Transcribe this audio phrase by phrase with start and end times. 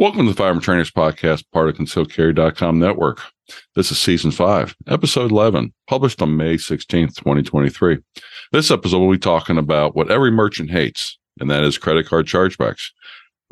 [0.00, 3.20] Welcome to the Firearm Trainers Podcast, part of ConcealedCarry.com network.
[3.74, 7.98] This is season five, episode 11, published on May 16th, 2023.
[8.52, 12.26] This episode will be talking about what every merchant hates, and that is credit card
[12.26, 12.90] chargebacks.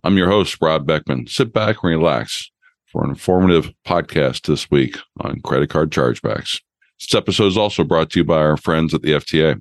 [0.04, 1.26] I'm your host, Rob Beckman.
[1.26, 2.48] Sit back and relax
[2.92, 6.60] for an informative podcast this week on credit card chargebacks.
[7.00, 9.60] This episode is also brought to you by our friends at the FTA,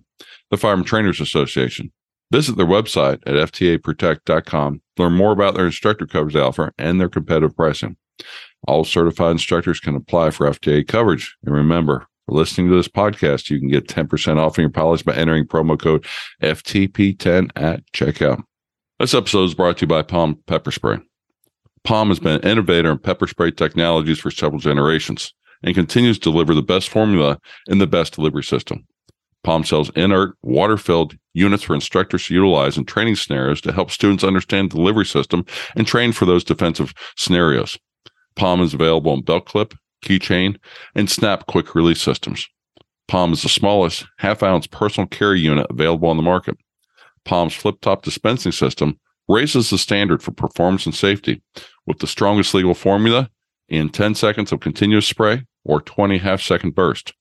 [0.51, 1.91] the Firearm Trainers Association.
[2.31, 7.55] Visit their website at ftaprotect.com learn more about their instructor coverage offer and their competitive
[7.55, 7.97] pricing.
[8.67, 11.35] All certified instructors can apply for FTA coverage.
[11.45, 15.13] And remember, for listening to this podcast, you can get 10% off your policy by
[15.15, 16.05] entering promo code
[16.41, 18.41] FTP10 at checkout.
[18.99, 20.97] This episode is brought to you by POM Pepper Spray.
[21.83, 26.31] POM has been an innovator in pepper spray technologies for several generations and continues to
[26.31, 28.87] deliver the best formula in the best delivery system.
[29.45, 33.91] POM sells inert, water filled units for instructors to utilize in training scenarios to help
[33.91, 35.45] students understand the delivery system
[35.75, 37.77] and train for those defensive scenarios.
[38.35, 40.57] POM is available in belt clip, keychain,
[40.95, 42.47] and snap quick release systems.
[43.07, 46.57] POM is the smallest half ounce personal carry unit available on the market.
[47.23, 51.43] POM's flip top dispensing system raises the standard for performance and safety
[51.85, 53.29] with the strongest legal formula
[53.69, 57.13] in 10 seconds of continuous spray or 20 half second burst.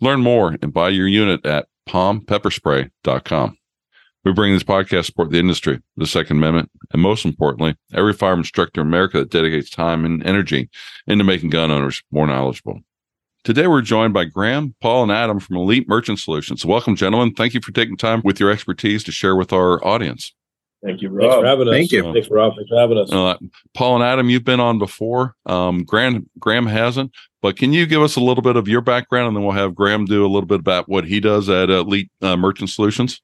[0.00, 3.56] Learn more and buy your unit at pompepperspray.com.
[4.24, 8.12] We bring this podcast to support the industry, the Second Amendment, and most importantly, every
[8.12, 10.68] firearm instructor in America that dedicates time and energy
[11.06, 12.80] into making gun owners more knowledgeable.
[13.44, 16.66] Today, we're joined by Graham, Paul, and Adam from Elite Merchant Solutions.
[16.66, 17.34] Welcome, gentlemen.
[17.34, 20.34] Thank you for taking time with your expertise to share with our audience.
[20.84, 21.30] Thank you, Rob.
[21.30, 21.72] Thanks for having us.
[21.72, 22.12] Thank you.
[22.12, 22.54] Thanks, Rob.
[22.56, 23.12] Thanks for having us.
[23.12, 23.36] Uh,
[23.74, 25.36] Paul and Adam, you've been on before.
[25.46, 27.12] Um, Graham, Graham hasn't,
[27.46, 29.72] but can you give us a little bit of your background, and then we'll have
[29.72, 33.22] Graham do a little bit about what he does at Elite uh, Merchant Solutions.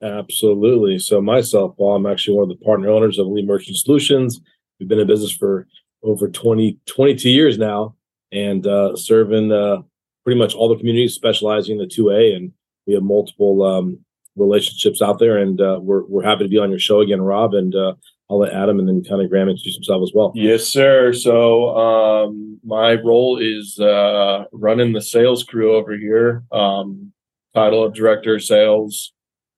[0.00, 1.00] Absolutely.
[1.00, 4.40] So myself, well, I'm actually one of the partner owners of Elite Merchant Solutions.
[4.78, 5.66] We've been in business for
[6.04, 7.96] over 20, 22 years now,
[8.30, 9.78] and uh, serving uh,
[10.22, 12.52] pretty much all the communities, specializing in the 2A, and
[12.86, 13.98] we have multiple um,
[14.36, 15.38] relationships out there.
[15.38, 17.54] And uh, we're we're happy to be on your show again, Rob.
[17.54, 17.94] And uh,
[18.28, 20.32] I'll let Adam and then kind of Graham introduce himself as well.
[20.34, 21.12] Yes, sir.
[21.12, 26.42] So um, my role is uh, running the sales crew over here.
[26.50, 27.12] Um,
[27.54, 29.12] title of director of sales.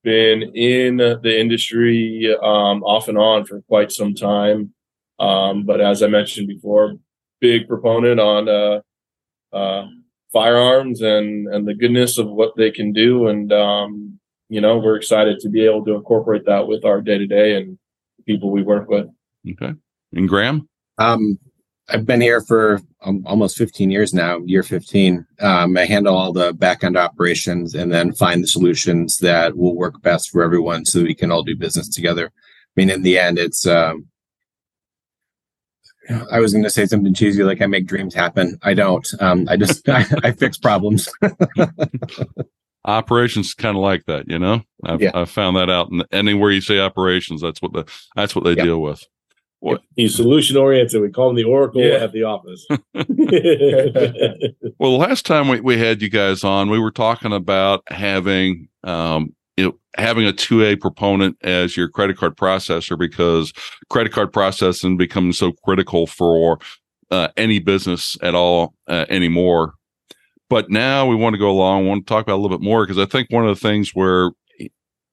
[0.05, 4.73] Been in the industry um, off and on for quite some time.
[5.19, 6.95] Um, but as I mentioned before,
[7.41, 8.81] big proponent on uh,
[9.57, 9.87] uh,
[10.33, 14.19] firearms and and the goodness of what they can do and um,
[14.49, 17.57] you know, we're excited to be able to incorporate that with our day to day
[17.57, 17.79] and
[18.29, 19.07] people we work with.
[19.51, 19.73] Okay.
[20.13, 20.69] And Graham?
[20.99, 21.39] Um,
[21.89, 25.27] I've been here for um, almost 15 years now, year 15.
[25.41, 29.75] Um, I handle all the back end operations and then find the solutions that will
[29.75, 32.27] work best for everyone so we can all do business together.
[32.27, 34.07] I mean, in the end, it's, um,
[36.31, 38.59] I was going to say something cheesy like I make dreams happen.
[38.63, 39.07] I don't.
[39.21, 41.09] Um, I just I, I fix problems.
[42.89, 45.11] operations kind of like that you know I've, yeah.
[45.15, 47.85] I've found that out and anywhere you say operations that's what the
[48.17, 49.05] that's what they deal with
[49.61, 49.83] what?
[49.97, 51.03] He's solution oriented.
[51.03, 51.97] We call him the Oracle yeah.
[51.97, 52.65] at the office.
[54.79, 59.35] well, last time we, we had you guys on, we were talking about having um,
[59.57, 63.53] you know, having a 2A proponent as your credit card processor because
[63.91, 66.61] credit card processing becomes so critical for
[67.11, 69.75] uh, any business at all uh, anymore.
[70.51, 72.85] But now we want to go along, want to talk about a little bit more
[72.85, 74.31] because I think one of the things where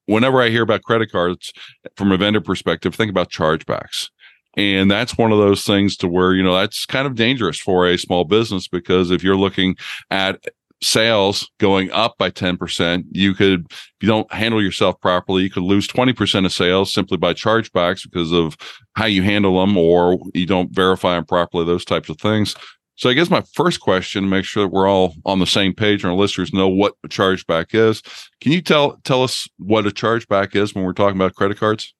[0.06, 1.52] whenever I hear about credit cards
[1.96, 4.08] from a vendor perspective, think about chargebacks.
[4.56, 7.86] And that's one of those things to where, you know, that's kind of dangerous for
[7.86, 9.76] a small business because if you're looking
[10.10, 10.42] at
[10.82, 15.62] sales going up by 10%, you could, if you don't handle yourself properly, you could
[15.62, 18.56] lose 20% of sales simply by chargebacks because of
[18.94, 22.54] how you handle them or you don't verify them properly, those types of things.
[22.96, 25.74] So I guess my first question, to make sure that we're all on the same
[25.74, 28.02] page and our listeners know what a chargeback is.
[28.40, 31.94] Can you tell tell us what a chargeback is when we're talking about credit cards?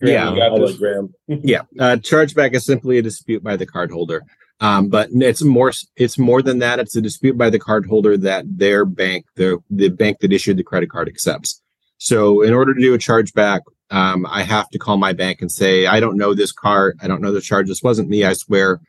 [0.00, 0.34] Yeah,
[0.78, 1.12] Graham.
[1.26, 4.20] yeah, uh, chargeback is simply a dispute by the cardholder.
[4.60, 6.78] Um, but it's more it's more than that.
[6.78, 10.64] It's a dispute by the cardholder that their bank, the the bank that issued the
[10.64, 11.60] credit card, accepts.
[11.98, 13.60] So in order to do a chargeback,
[13.90, 16.98] um, I have to call my bank and say, I don't know this card.
[17.02, 17.68] I don't know the charge.
[17.68, 18.24] This wasn't me.
[18.24, 18.80] I swear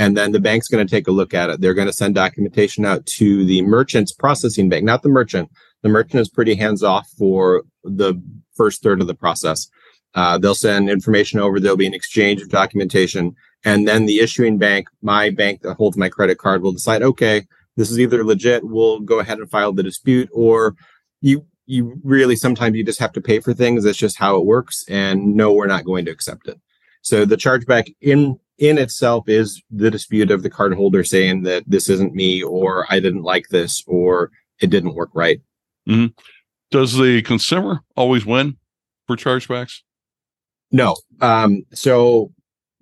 [0.00, 1.60] and then the bank's going to take a look at it.
[1.60, 5.50] They're going to send documentation out to the merchant's processing bank, not the merchant.
[5.82, 8.14] The merchant is pretty hands off for the
[8.56, 9.68] first third of the process.
[10.14, 11.60] Uh, they'll send information over.
[11.60, 15.98] There'll be an exchange of documentation, and then the issuing bank, my bank that holds
[15.98, 18.64] my credit card, will decide, okay, this is either legit.
[18.64, 20.76] We'll go ahead and file the dispute, or
[21.20, 23.84] you you really sometimes you just have to pay for things.
[23.84, 24.82] That's just how it works.
[24.88, 26.58] And no, we're not going to accept it.
[27.02, 31.88] So the chargeback in in itself is the dispute of the cardholder saying that this
[31.88, 34.30] isn't me or I didn't like this or
[34.60, 35.40] it didn't work right.
[35.88, 36.12] Mm-hmm.
[36.70, 38.58] Does the consumer always win
[39.06, 39.80] for chargebacks?
[40.70, 40.94] No.
[41.20, 42.32] Um, so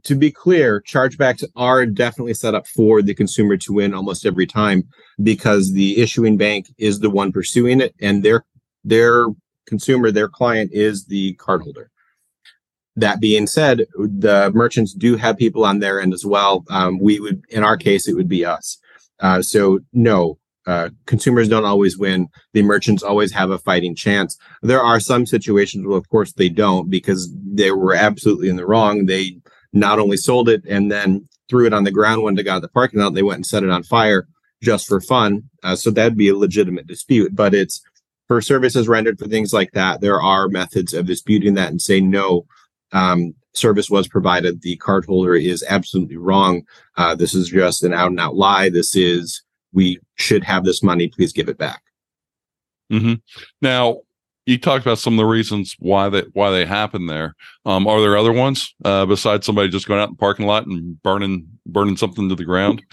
[0.02, 4.46] to be clear, chargebacks are definitely set up for the consumer to win almost every
[4.46, 4.82] time
[5.22, 8.44] because the issuing bank is the one pursuing it and their
[8.84, 9.26] their
[9.66, 11.86] consumer, their client is the cardholder.
[12.98, 16.64] That being said, the merchants do have people on their end as well.
[16.68, 18.78] Um, we would, in our case, it would be us.
[19.20, 22.28] Uh, so no, uh, consumers don't always win.
[22.52, 24.36] The merchants always have a fighting chance.
[24.62, 28.66] There are some situations where, of course, they don't because they were absolutely in the
[28.66, 29.06] wrong.
[29.06, 29.40] They
[29.72, 32.68] not only sold it and then threw it on the ground when they got the
[32.68, 34.28] parking lot, they went and set it on fire
[34.62, 35.44] just for fun.
[35.62, 37.34] Uh, so that'd be a legitimate dispute.
[37.34, 37.80] But it's
[38.26, 40.00] for services rendered for things like that.
[40.02, 42.44] There are methods of disputing that and say no
[42.93, 44.62] um, service was provided.
[44.62, 46.62] The cardholder is absolutely wrong.
[46.96, 48.69] Uh, this is just an out and out lie.
[48.69, 49.43] This is,
[49.73, 51.08] we should have this money.
[51.08, 51.82] Please give it back.
[52.93, 53.14] Mm-hmm.
[53.61, 53.99] Now,
[54.46, 57.35] you talked about some of the reasons why they why they happen there.
[57.67, 60.67] Um, are there other ones uh, besides somebody just going out in the parking lot
[60.67, 62.82] and burning burning something to the ground?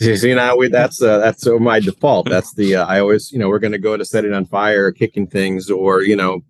[0.00, 2.26] See now we, that's uh, that's uh, my default.
[2.30, 4.92] That's the uh, I always you know we're going to go to setting on fire,
[4.92, 6.40] kicking things, or you know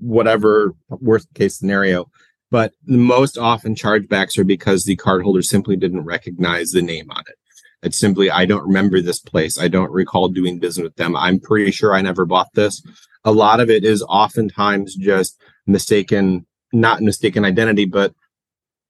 [0.00, 2.10] whatever worst case scenario.
[2.50, 7.22] But the most often chargebacks are because the cardholder simply didn't recognize the name on
[7.28, 7.36] it.
[7.82, 9.58] It's simply, I don't remember this place.
[9.58, 11.16] I don't recall doing business with them.
[11.16, 12.82] I'm pretty sure I never bought this.
[13.24, 18.14] A lot of it is oftentimes just mistaken, not mistaken identity, but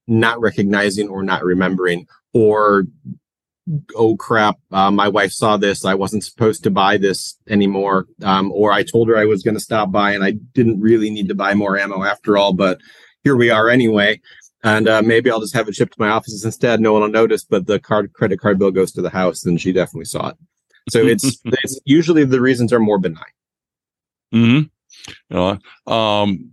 [0.06, 2.84] not recognizing or not remembering or
[3.94, 8.50] oh crap uh, my wife saw this i wasn't supposed to buy this anymore um,
[8.52, 11.28] or i told her i was going to stop by and i didn't really need
[11.28, 12.80] to buy more ammo after all but
[13.24, 14.20] here we are anyway.
[14.62, 16.80] And uh, maybe I'll just have it shipped to my offices instead.
[16.80, 19.60] No one will notice, but the card credit card bill goes to the house, and
[19.60, 20.36] she definitely saw it.
[20.90, 23.24] So it's it's usually the reasons are more benign.
[24.32, 24.60] Hmm.
[25.30, 26.52] Know, um,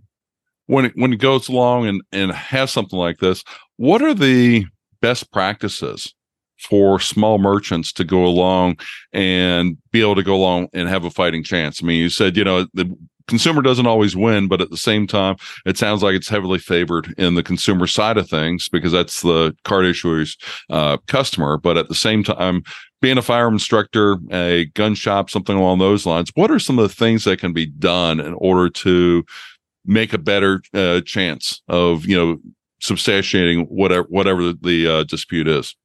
[0.66, 3.44] when it, when it goes along and and has something like this,
[3.76, 4.64] what are the
[5.02, 6.14] best practices
[6.58, 8.78] for small merchants to go along
[9.12, 11.82] and be able to go along and have a fighting chance?
[11.82, 12.96] I mean, you said you know the
[13.28, 17.14] consumer doesn't always win, but at the same time, it sounds like it's heavily favored
[17.18, 20.36] in the consumer side of things because that's the card issuer's
[20.70, 21.56] uh, customer.
[21.56, 22.64] But at the same time,
[23.00, 26.88] being a firearm instructor, a gun shop, something along those lines, what are some of
[26.88, 29.24] the things that can be done in order to
[29.84, 32.38] make a better uh, chance of you know
[32.82, 35.76] substantiating whatever whatever the, uh, dispute is?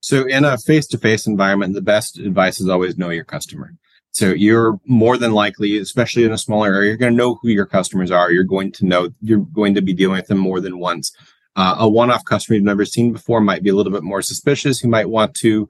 [0.00, 3.72] So, in a face-to-face environment, the best advice is always know your customer.
[4.12, 7.48] So you're more than likely, especially in a smaller area, you're going to know who
[7.48, 8.30] your customers are.
[8.30, 11.12] You're going to know you're going to be dealing with them more than once.
[11.56, 14.82] Uh, a one-off customer you've never seen before might be a little bit more suspicious.
[14.82, 15.68] You might want to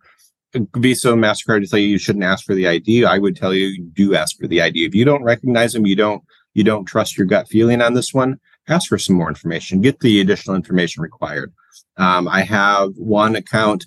[0.77, 3.05] Visa and Mastercard to tell you you shouldn't ask for the ID.
[3.05, 4.85] I would tell you, you do ask for the ID.
[4.85, 6.23] If you don't recognize them, you don't
[6.55, 8.39] you don't trust your gut feeling on this one.
[8.69, 9.81] Ask for some more information.
[9.81, 11.53] Get the additional information required.
[11.97, 13.87] Um, I have one account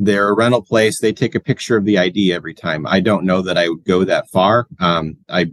[0.00, 0.98] they're a rental place.
[0.98, 2.86] They take a picture of the ID every time.
[2.86, 4.66] I don't know that I would go that far.
[4.80, 5.52] Um, I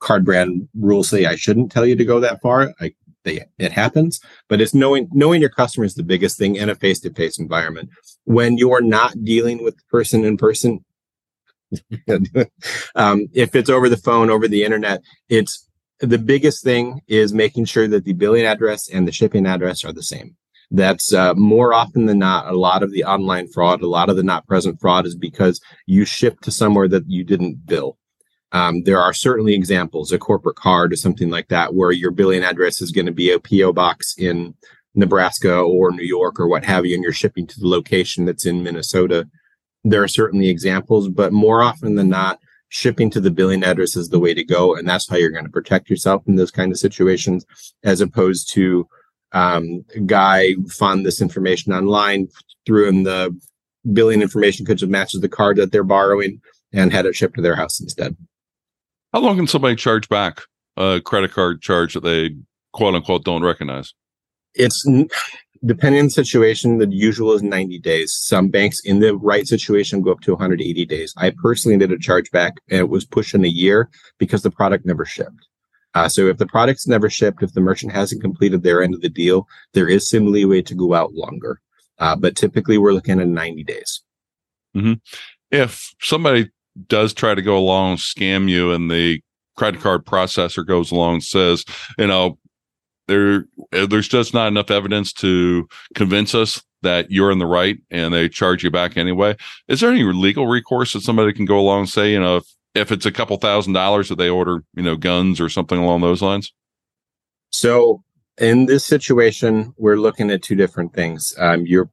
[0.00, 2.74] card brand rules say I shouldn't tell you to go that far.
[2.80, 2.94] I
[3.24, 6.74] they it happens, but it's knowing knowing your customer is the biggest thing in a
[6.74, 7.88] face to face environment.
[8.24, 10.84] When you're not dealing with the person in person,
[12.94, 15.66] um, if it's over the phone, over the internet, it's
[16.00, 19.92] the biggest thing is making sure that the billing address and the shipping address are
[19.92, 20.36] the same
[20.70, 24.16] that's uh, more often than not a lot of the online fraud a lot of
[24.16, 27.96] the not present fraud is because you ship to somewhere that you didn't bill.
[28.52, 32.42] Um, there are certainly examples a corporate card or something like that where your billing
[32.42, 34.54] address is going to be a po box in
[34.94, 38.46] nebraska or new york or what have you and you're shipping to the location that's
[38.46, 39.28] in minnesota.
[39.84, 42.38] There are certainly examples but more often than not
[42.70, 45.44] shipping to the billing address is the way to go and that's how you're going
[45.44, 47.44] to protect yourself in those kind of situations
[47.84, 48.86] as opposed to
[49.32, 52.28] um, guy found this information online,
[52.66, 53.36] threw in the
[53.92, 56.40] billing information because it matches the card that they're borrowing,
[56.72, 58.16] and had it shipped to their house instead.
[59.12, 60.42] How long can somebody charge back
[60.76, 62.30] a credit card charge that they
[62.72, 63.92] quote unquote don't recognize?
[64.54, 64.86] It's
[65.64, 66.78] depending on the situation.
[66.78, 68.12] The usual is 90 days.
[68.14, 71.14] Some banks in the right situation go up to 180 days.
[71.16, 75.04] I personally did a chargeback and it was pushing a year because the product never
[75.04, 75.46] shipped.
[75.94, 79.00] Uh, so if the product's never shipped, if the merchant hasn't completed their end of
[79.00, 81.60] the deal, there is some leeway to go out longer.
[81.98, 84.02] Uh, but typically we're looking at 90 days.
[84.76, 84.94] Mm-hmm.
[85.50, 86.50] If somebody
[86.86, 89.20] does try to go along, scam you, and the
[89.56, 91.64] credit card processor goes along and says,
[91.98, 92.38] you know,
[93.08, 97.78] there uh, there's just not enough evidence to convince us that you're in the right
[97.90, 99.36] and they charge you back anyway.
[99.68, 102.44] Is there any legal recourse that somebody can go along and say, you know, if,
[102.74, 106.00] if it's a couple thousand dollars that they order, you know, guns or something along
[106.00, 106.52] those lines?
[107.50, 108.02] So
[108.38, 111.34] in this situation, we're looking at two different things.
[111.38, 111.90] Um, you're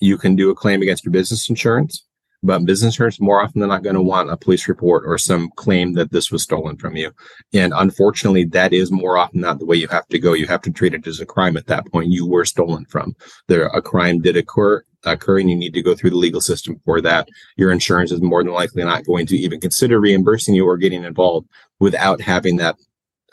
[0.00, 2.06] you can do a claim against your business insurance,
[2.42, 5.50] but business insurance more often than not going to want a police report or some
[5.56, 7.12] claim that this was stolen from you.
[7.52, 10.32] And unfortunately, that is more often not the way you have to go.
[10.32, 12.10] You have to treat it as a crime at that point.
[12.10, 13.14] You were stolen from.
[13.48, 16.80] There, a crime did occur, occur, and you need to go through the legal system
[16.84, 17.28] for that.
[17.56, 21.04] Your insurance is more than likely not going to even consider reimbursing you or getting
[21.04, 22.76] involved without having that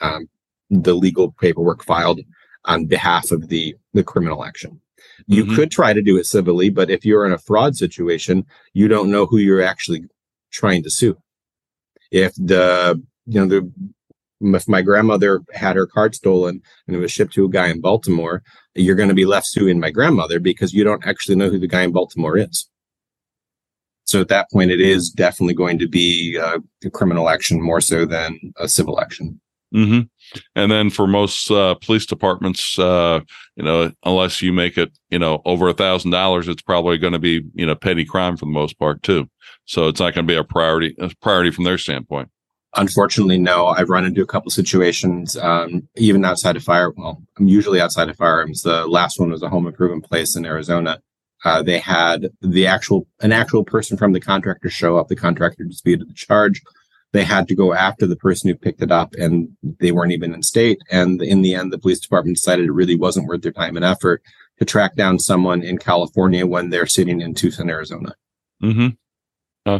[0.01, 0.29] um,
[0.69, 2.21] the legal paperwork filed
[2.65, 4.81] on behalf of the the criminal action.
[5.25, 5.55] You mm-hmm.
[5.55, 9.11] could try to do it civilly, but if you're in a fraud situation, you don't
[9.11, 10.03] know who you're actually
[10.51, 11.17] trying to sue.
[12.11, 13.71] If the you know the
[14.41, 17.81] if my grandmother had her card stolen and it was shipped to a guy in
[17.81, 18.43] Baltimore,
[18.75, 21.67] you're going to be left suing my grandmother because you don't actually know who the
[21.67, 22.69] guy in Baltimore is.
[24.05, 27.81] So at that point, it is definitely going to be a, a criminal action more
[27.81, 29.41] so than a civil action.
[29.75, 30.01] Mm-hmm.
[30.55, 33.19] And then for most uh, police departments, uh,
[33.57, 37.13] you know, unless you make it, you know, over a thousand dollars, it's probably going
[37.13, 39.29] to be, you know, petty crime for the most part too.
[39.65, 42.29] So it's not going to be a priority, a priority from their standpoint.
[42.77, 43.67] Unfortunately, no.
[43.67, 46.91] I've run into a couple situations, um, even outside of fire.
[46.91, 48.61] Well, I'm usually outside of firearms.
[48.61, 51.01] The last one was a home improvement place in Arizona.
[51.43, 55.07] Uh, they had the actual an actual person from the contractor show up.
[55.07, 56.61] The contractor disputed the charge
[57.13, 60.33] they had to go after the person who picked it up and they weren't even
[60.33, 60.79] in state.
[60.91, 63.85] And in the end, the police department decided it really wasn't worth their time and
[63.85, 64.21] effort
[64.59, 68.13] to track down someone in California when they're sitting in Tucson, Arizona.
[68.61, 68.87] Mm-hmm.
[69.65, 69.79] Uh,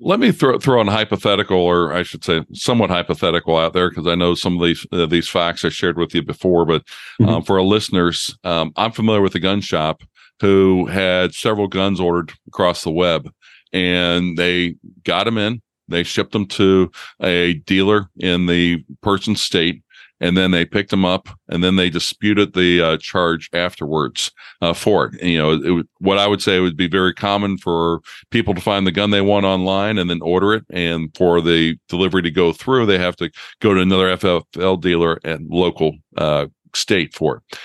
[0.00, 4.06] let me throw throw a hypothetical, or I should say, somewhat hypothetical out there, because
[4.06, 6.64] I know some of these uh, these facts I shared with you before.
[6.64, 6.84] But
[7.20, 7.28] mm-hmm.
[7.28, 10.02] um, for our listeners, um, I'm familiar with a gun shop
[10.40, 13.28] who had several guns ordered across the web,
[13.72, 15.62] and they got them in.
[15.88, 16.90] They shipped them to
[17.22, 19.82] a dealer in the person's state,
[20.20, 24.72] and then they picked them up, and then they disputed the uh, charge afterwards uh,
[24.72, 25.20] for it.
[25.20, 28.60] And, you know, it, what I would say would be very common for people to
[28.60, 32.30] find the gun they want online and then order it, and for the delivery to
[32.30, 37.36] go through, they have to go to another FFL dealer and local uh, state for
[37.36, 37.58] it.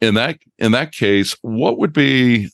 [0.00, 2.50] In that in that case, what would be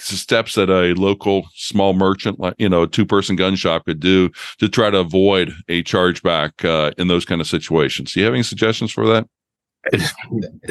[0.00, 4.30] steps that a local small merchant, like you know, two person gun shop could do
[4.58, 8.12] to try to avoid a chargeback uh, in those kind of situations?
[8.12, 9.28] Do you have any suggestions for that?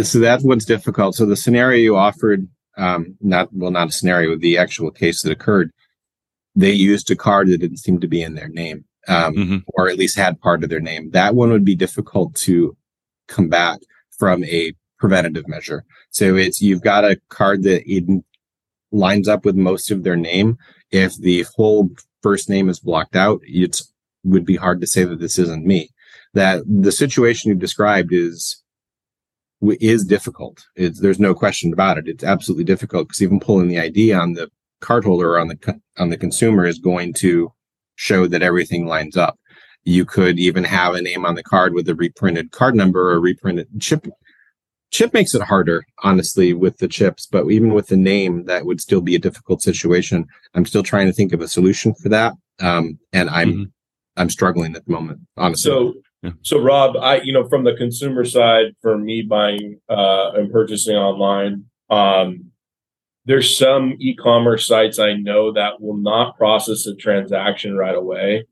[0.03, 1.15] So that one's difficult.
[1.15, 5.31] So the scenario you offered, um, not well, not a scenario, the actual case that
[5.31, 5.71] occurred,
[6.55, 9.57] they used a card that didn't seem to be in their name, um, mm-hmm.
[9.73, 11.09] or at least had part of their name.
[11.11, 12.77] That one would be difficult to
[13.27, 13.79] combat
[14.17, 15.83] from a preventative measure.
[16.11, 17.83] So it's you've got a card that
[18.91, 20.57] lines up with most of their name.
[20.91, 21.89] If the whole
[22.21, 23.81] first name is blocked out, it
[24.23, 25.89] would be hard to say that this isn't me.
[26.33, 28.63] That the situation you described is
[29.61, 30.65] is difficult.
[30.75, 32.07] It's, there's no question about it.
[32.07, 34.49] It's absolutely difficult because even pulling the ID on the
[34.81, 37.51] cardholder or on the on the consumer is going to
[37.95, 39.37] show that everything lines up.
[39.83, 43.19] You could even have a name on the card with a reprinted card number or
[43.19, 44.07] reprinted chip
[44.91, 48.81] chip makes it harder honestly with the chips but even with the name that would
[48.81, 52.33] still be a difficult situation i'm still trying to think of a solution for that
[52.59, 53.63] um, and i'm mm-hmm.
[54.17, 55.93] i'm struggling at the moment honestly so
[56.23, 56.31] yeah.
[56.41, 60.95] so rob i you know from the consumer side for me buying uh and purchasing
[60.95, 62.45] online um
[63.25, 68.45] there's some e-commerce sites i know that will not process a transaction right away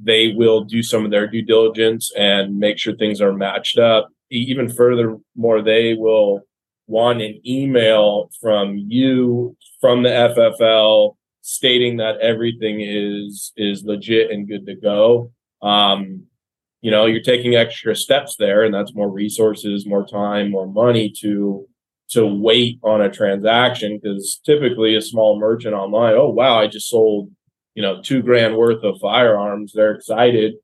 [0.00, 4.08] they will do some of their due diligence and make sure things are matched up
[4.30, 6.42] even furthermore, they will
[6.86, 14.48] want an email from you from the FFL stating that everything is is legit and
[14.48, 15.32] good to go.
[15.62, 16.24] Um,
[16.80, 21.12] you know, you're taking extra steps there, and that's more resources, more time, more money
[21.20, 21.66] to
[22.10, 26.88] to wait on a transaction because typically a small merchant online, oh wow, I just
[26.88, 27.30] sold
[27.74, 29.72] you know two grand worth of firearms.
[29.72, 30.54] They're excited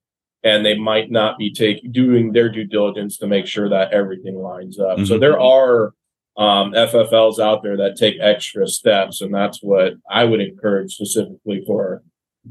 [0.43, 4.37] and they might not be taking doing their due diligence to make sure that everything
[4.37, 4.97] lines up.
[4.97, 5.05] Mm-hmm.
[5.05, 5.93] So there are
[6.37, 11.63] um, FFLs out there that take extra steps, and that's what I would encourage specifically
[11.67, 12.03] for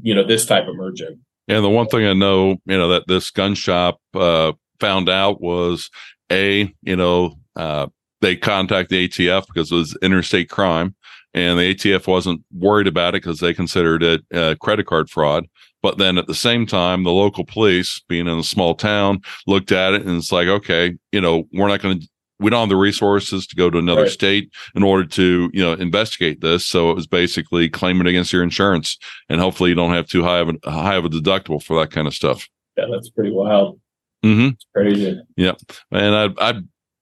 [0.02, 1.18] you know this type of merchant.
[1.48, 5.40] And the one thing I know, you know, that this gun shop uh, found out
[5.40, 5.90] was
[6.30, 7.88] a, you know, uh,
[8.20, 10.94] they contact the ATF because it was interstate crime,
[11.34, 15.46] and the ATF wasn't worried about it because they considered it uh, credit card fraud.
[15.82, 19.72] But then at the same time, the local police, being in a small town, looked
[19.72, 22.08] at it and it's like, okay, you know, we're not going to
[22.40, 24.10] we don't have the resources to go to another Right.
[24.10, 26.64] state in order to you know investigate this.
[26.64, 28.96] So it was basically claim it against your insurance,
[29.28, 31.90] and hopefully you don't have too high of a high of a deductible for that
[31.90, 32.48] kind of stuff.
[32.76, 33.78] Yeah, that's pretty wild.
[34.24, 34.48] Mm-hmm.
[34.54, 35.20] It's crazy.
[35.36, 35.60] Yep.
[35.92, 36.60] And I, I,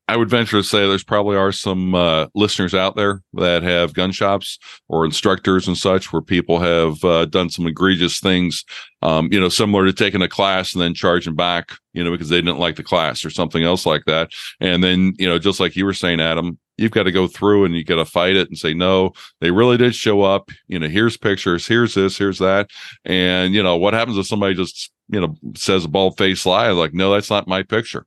[0.09, 3.93] I would venture to say there's probably are some uh, listeners out there that have
[3.93, 8.65] gun shops or instructors and such where people have uh, done some egregious things,
[9.03, 12.31] um, you know, similar to taking a class and then charging back, you know, because
[12.31, 14.31] they didn't like the class or something else like that.
[14.61, 17.67] And then, you know, just like you were saying, Adam, you've got to go through
[17.67, 19.13] and you got to fight it and say, no,
[19.43, 20.49] they really did show up.
[20.69, 22.71] You know, here's pictures, here's this, here's that.
[23.05, 26.71] And, you know, what happens if somebody just, you know, says a bald faced lie
[26.71, 28.07] like, no, that's not my picture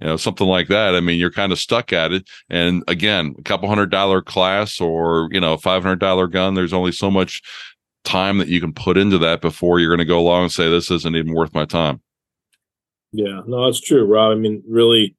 [0.00, 3.34] you know something like that i mean you're kind of stuck at it and again
[3.38, 6.92] a couple hundred dollar class or you know a five hundred dollar gun there's only
[6.92, 7.42] so much
[8.04, 10.68] time that you can put into that before you're going to go along and say
[10.68, 12.00] this isn't even worth my time
[13.14, 14.32] Yeah, no, that's true, Rob.
[14.32, 15.14] I mean, really,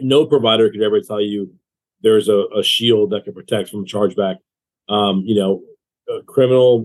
[0.00, 1.54] no provider could ever tell you
[2.02, 4.38] there's a, a shield that can protect from chargeback.
[4.88, 5.62] Um, you know,
[6.08, 6.84] a criminal,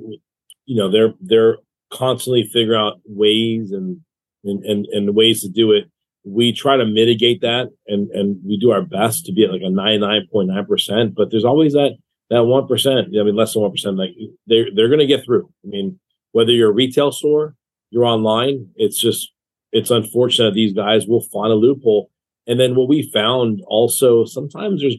[0.66, 1.58] you know, they're they're
[1.92, 4.00] constantly figuring out ways and
[4.44, 5.90] and and, and ways to do it.
[6.26, 9.62] We try to mitigate that, and and we do our best to be at like
[9.62, 11.16] a ninety nine point nine percent.
[11.16, 11.98] But there's always that
[12.30, 13.08] that one percent.
[13.08, 13.98] I mean, less than one percent.
[13.98, 14.12] Like
[14.48, 15.50] they're they're going to get through.
[15.64, 16.00] I mean,
[16.32, 17.56] whether you're a retail store,
[17.92, 18.70] you're online.
[18.76, 19.32] It's just
[19.72, 22.10] it's unfortunate these guys will find a loophole.
[22.48, 24.98] And then what we found also sometimes there's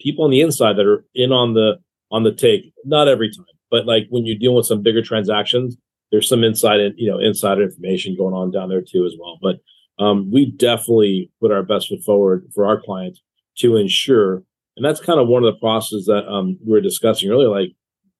[0.00, 1.78] people on the inside that are in on the
[2.10, 2.72] on the take.
[2.84, 5.76] Not every time, but like when you're dealing with some bigger transactions,
[6.10, 9.38] there's some inside you know insider information going on down there too as well.
[9.40, 9.56] But
[10.02, 13.20] um, we definitely put our best foot forward for our clients
[13.58, 14.42] to ensure,
[14.76, 17.48] and that's kind of one of the processes that um, we were discussing earlier.
[17.48, 17.72] Like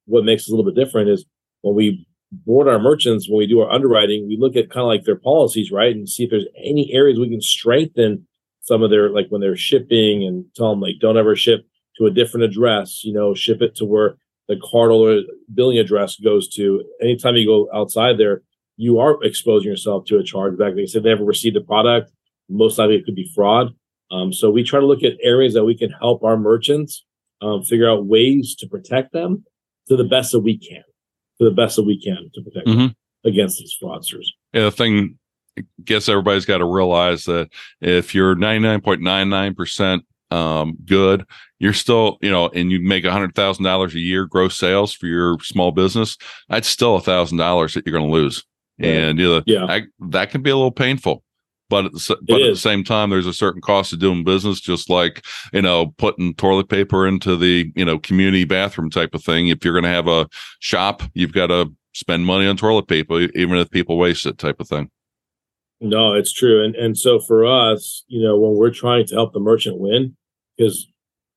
[0.06, 1.24] what makes us a little bit different is
[1.62, 4.88] when we board our merchants when we do our underwriting, we look at kind of
[4.88, 8.26] like their policies, right, and see if there's any areas we can strengthen
[8.60, 11.66] some of their like when they're shipping and tell them like don't ever ship
[11.98, 14.16] to a different address, you know, ship it to where
[14.48, 15.22] the cardholder
[15.52, 16.82] billing address goes to.
[17.00, 18.42] Anytime you go outside there,
[18.76, 20.74] you are exposing yourself to a chargeback.
[20.76, 22.10] They said they never received the product.
[22.48, 23.68] Most likely it could be fraud.
[24.10, 27.04] Um, so we try to look at areas that we can help our merchants
[27.40, 29.44] um, figure out ways to protect them
[29.88, 30.82] to the best that we can
[31.38, 32.76] to the best that we can to protect Mhm.
[32.76, 34.26] them against these fraudsters.
[34.52, 35.18] yeah the thing
[35.58, 37.48] I guess everybody's got to realize that
[37.80, 41.24] if you're 99.99% um, good
[41.58, 44.92] you're still you know and you make a hundred thousand dollars a year gross sales
[44.94, 46.16] for your small business
[46.48, 48.42] that's still a thousand dollars that you're going to lose
[48.82, 48.90] Right.
[48.90, 49.64] and you know, Yeah.
[49.66, 51.22] I, that can be a little painful
[51.68, 54.60] but at the, but at the same time there's a certain cost of doing business
[54.60, 59.24] just like you know putting toilet paper into the you know community bathroom type of
[59.24, 62.88] thing if you're going to have a shop you've got to spend money on toilet
[62.88, 64.90] paper even if people waste it type of thing
[65.80, 66.64] No, it's true.
[66.64, 70.16] And and so for us, you know, when we're trying to help the merchant win,
[70.56, 70.86] because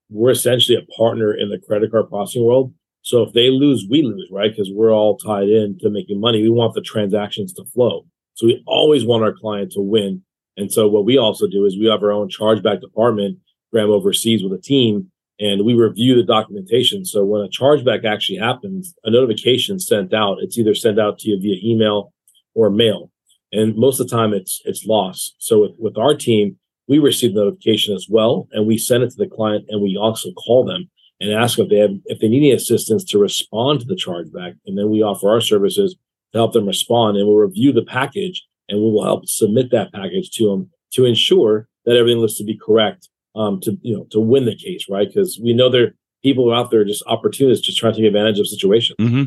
[0.09, 2.71] we're essentially a partner in the credit card processing world.
[3.05, 4.51] So if they lose, we lose, right?
[4.51, 6.41] Because we're all tied in to making money.
[6.41, 8.05] We want the transactions to flow.
[8.33, 10.23] So we always want our client to win.
[10.57, 13.39] And so what we also do is we have our own chargeback department,
[13.71, 17.05] Graham oversees with a team, and we review the documentation.
[17.05, 20.37] So when a chargeback actually happens, a notification sent out.
[20.41, 22.13] It's either sent out to you via email
[22.53, 23.11] or mail
[23.55, 25.35] and most of the time it's it's lost.
[25.39, 29.11] So with, with our team, we receive the notification as well, and we send it
[29.11, 32.27] to the client, and we also call them and ask if they have if they
[32.27, 35.95] need any assistance to respond to the chargeback, and then we offer our services
[36.33, 39.93] to help them respond, and we'll review the package, and we will help submit that
[39.93, 44.05] package to them to ensure that everything looks to be correct, um, to you know
[44.11, 45.07] to win the case, right?
[45.07, 48.39] Because we know there are people out there just opportunists just trying to take advantage
[48.39, 48.95] of situations.
[48.99, 49.23] hmm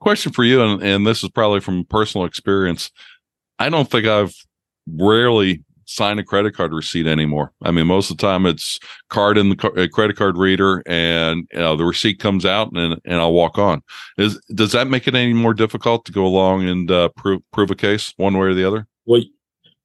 [0.00, 2.90] Question for you, and, and this is probably from personal experience.
[3.60, 4.34] I don't think I've
[4.88, 7.52] rarely signed a credit card receipt anymore.
[7.62, 10.82] I mean, most of the time it's card in the ca- uh, credit card reader,
[10.86, 13.82] and you know, the receipt comes out, and and I'll walk on.
[14.18, 17.70] Is does that make it any more difficult to go along and uh, prove prove
[17.70, 18.86] a case one way or the other?
[19.06, 19.22] Well,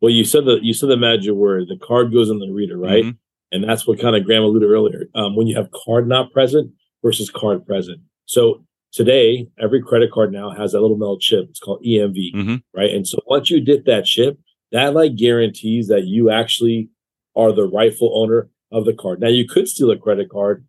[0.01, 1.67] well, you said the you said the magic word.
[1.67, 3.03] The card goes in the reader, right?
[3.05, 3.17] Mhm.
[3.51, 5.07] And that's what kind of Graham alluded earlier.
[5.15, 6.71] Um, when you have card not present
[7.03, 7.99] versus card present.
[8.25, 11.45] So today, every credit card now has that little metal chip.
[11.49, 12.61] It's called EMV, Mhm.
[12.73, 12.89] right?
[12.89, 14.37] And so once you did that chip,
[14.71, 16.89] that like guarantees that you actually
[17.35, 19.21] are the rightful owner of the card.
[19.21, 20.65] Now you could steal a credit card,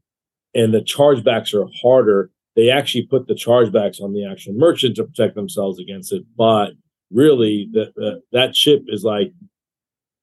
[0.54, 2.30] and the chargebacks are harder.
[2.56, 6.72] They actually put the chargebacks on the actual merchant to protect themselves against it, but
[7.10, 9.32] really that that that chip is like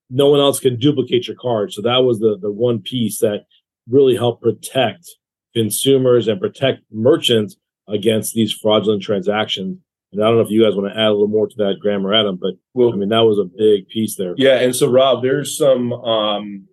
[0.10, 1.74] no one else can duplicate your card.
[1.74, 3.46] So that was the the one piece that
[3.90, 5.10] really helped protect
[5.56, 7.56] consumers and protect merchants
[7.88, 9.78] against these fraudulent transactions.
[10.16, 11.76] And I don't know if you guys want to add a little more to that,
[11.80, 14.34] Graham or Adam, but Well, I mean that was a big piece there.
[14.38, 16.68] Yeah, and so Rob, there's some um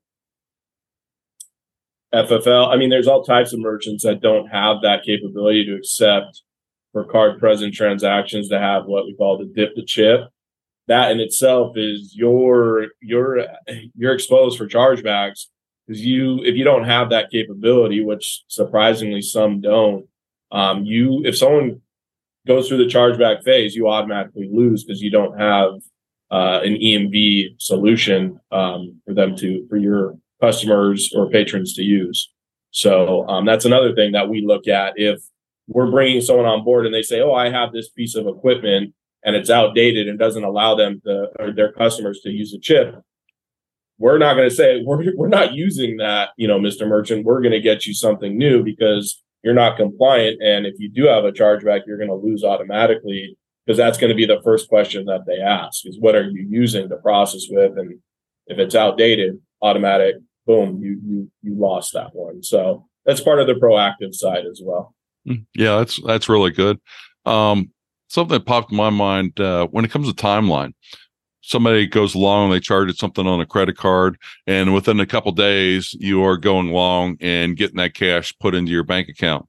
[2.15, 2.69] FFL.
[2.69, 6.43] I mean, there's all types of merchants that don't have that capability to accept
[6.93, 10.29] for card present transactions to have what we call the dip the chip.
[10.89, 13.47] That in itself is your you're
[13.97, 15.47] you're exposed for chargebacks
[15.87, 20.07] because you if you don't have that capability, which surprisingly some don't,
[20.51, 21.81] um, you if someone
[22.47, 25.75] goes through the chargeback phase, you automatically lose because you don't have
[26.31, 32.33] uh, an EMV solution um, for them to for your customers or patrons to use.
[32.71, 35.21] So um, that's another thing that we look at if
[35.69, 38.95] we're bringing someone on board and they say, "Oh, I have this piece of equipment
[39.25, 42.97] and it's outdated and doesn't allow them to or their customers to use a chip."
[43.99, 46.89] We're not going to say we're we're not using that, you know, Mr.
[46.89, 47.25] Merchant.
[47.25, 51.05] We're going to get you something new because you're not compliant, and if you do
[51.07, 54.69] have a chargeback, you're going to lose automatically because that's going to be the first
[54.69, 57.99] question that they ask: is what are you using the process with, and
[58.47, 62.43] if it's outdated, automatic, boom, you you you lost that one.
[62.43, 64.95] So that's part of the proactive side as well.
[65.29, 66.81] Mm, yeah, that's that's really good.
[67.25, 67.71] Um,
[68.09, 70.75] something that popped in my mind uh, when it comes to timeline.
[71.43, 75.95] Somebody goes along, they charge something on a credit card, and within a couple days,
[75.99, 79.47] you are going along and getting that cash put into your bank account.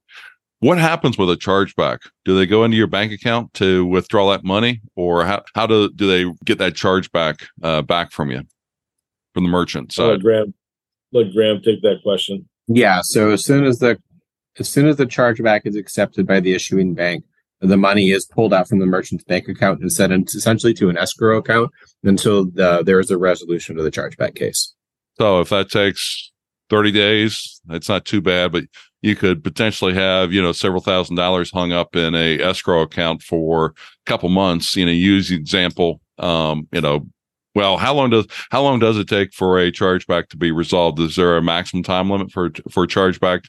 [0.58, 1.98] What happens with a chargeback?
[2.24, 5.90] Do they go into your bank account to withdraw that money, or how, how do
[5.90, 8.42] do they get that chargeback uh, back from you
[9.34, 10.04] from the merchant side?
[10.04, 10.54] Let Graham,
[11.12, 12.48] let Graham take that question.
[12.66, 13.02] Yeah.
[13.02, 13.98] So as soon as the
[14.58, 17.24] as soon as the chargeback is accepted by the issuing bank,
[17.68, 20.98] the money is pulled out from the merchant's bank account and sent essentially to an
[20.98, 21.70] escrow account
[22.02, 24.74] until the, there is a resolution to the chargeback case.
[25.18, 26.32] So if that takes
[26.70, 28.64] 30 days, that's not too bad, but
[29.02, 33.22] you could potentially have, you know, several thousand dollars hung up in a escrow account
[33.22, 33.72] for a
[34.06, 34.74] couple months.
[34.76, 37.06] You know, use the example, um, you know,
[37.54, 40.98] well, how long does how long does it take for a chargeback to be resolved?
[41.00, 43.44] Is there a maximum time limit for for a chargeback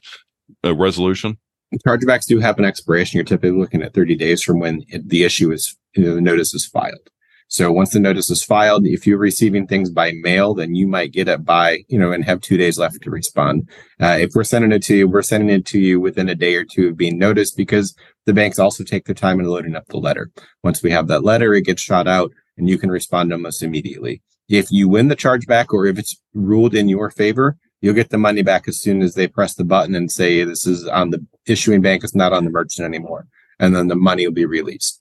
[0.64, 1.38] uh, resolution?
[1.86, 3.18] Chargebacks do have an expiration.
[3.18, 6.20] You're typically looking at 30 days from when it, the issue is you know, the
[6.20, 7.10] notice is filed.
[7.48, 11.12] So once the notice is filed, if you're receiving things by mail, then you might
[11.12, 13.68] get it by, you know, and have two days left to respond.
[14.00, 16.56] Uh, if we're sending it to you, we're sending it to you within a day
[16.56, 19.86] or two of being noticed because the banks also take their time in loading up
[19.86, 20.30] the letter.
[20.64, 24.22] Once we have that letter, it gets shot out and you can respond almost immediately.
[24.48, 28.18] If you win the chargeback or if it's ruled in your favor, you'll get the
[28.18, 31.24] money back as soon as they press the button and say this is on the
[31.46, 33.26] issuing bank, it's not on the merchant anymore.
[33.58, 35.00] And then the money will be released.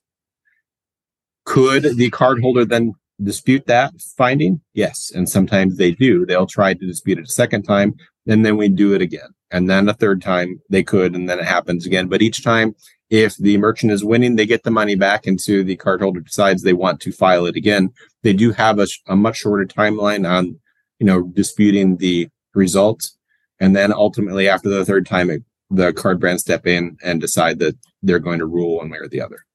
[1.45, 4.61] Could the cardholder then dispute that finding?
[4.73, 5.11] Yes.
[5.13, 6.25] And sometimes they do.
[6.25, 7.95] They'll try to dispute it a second time,
[8.27, 9.29] and then we do it again.
[9.51, 12.07] And then a third time they could, and then it happens again.
[12.07, 12.75] But each time,
[13.09, 16.63] if the merchant is winning, they get the money back, and so the cardholder decides
[16.63, 17.91] they want to file it again.
[18.23, 20.59] They do have a, a much shorter timeline on,
[20.99, 23.17] you know, disputing the results.
[23.59, 27.59] And then ultimately, after the third time, it, the card brands step in and decide
[27.59, 29.45] that they're going to rule one way or the other.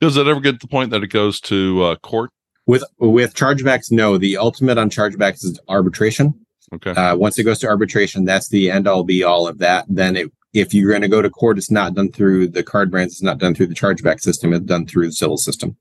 [0.00, 2.30] Does it ever get to the point that it goes to uh, court?
[2.66, 4.18] With with chargebacks, no.
[4.18, 6.34] The ultimate on chargebacks is arbitration.
[6.72, 6.90] Okay.
[6.90, 9.86] Uh, once it goes to arbitration, that's the end all be all of that.
[9.88, 12.90] Then it, if you're going to go to court, it's not done through the card
[12.90, 13.14] brands.
[13.14, 14.52] It's not done through the chargeback system.
[14.52, 15.76] It's done through the civil system.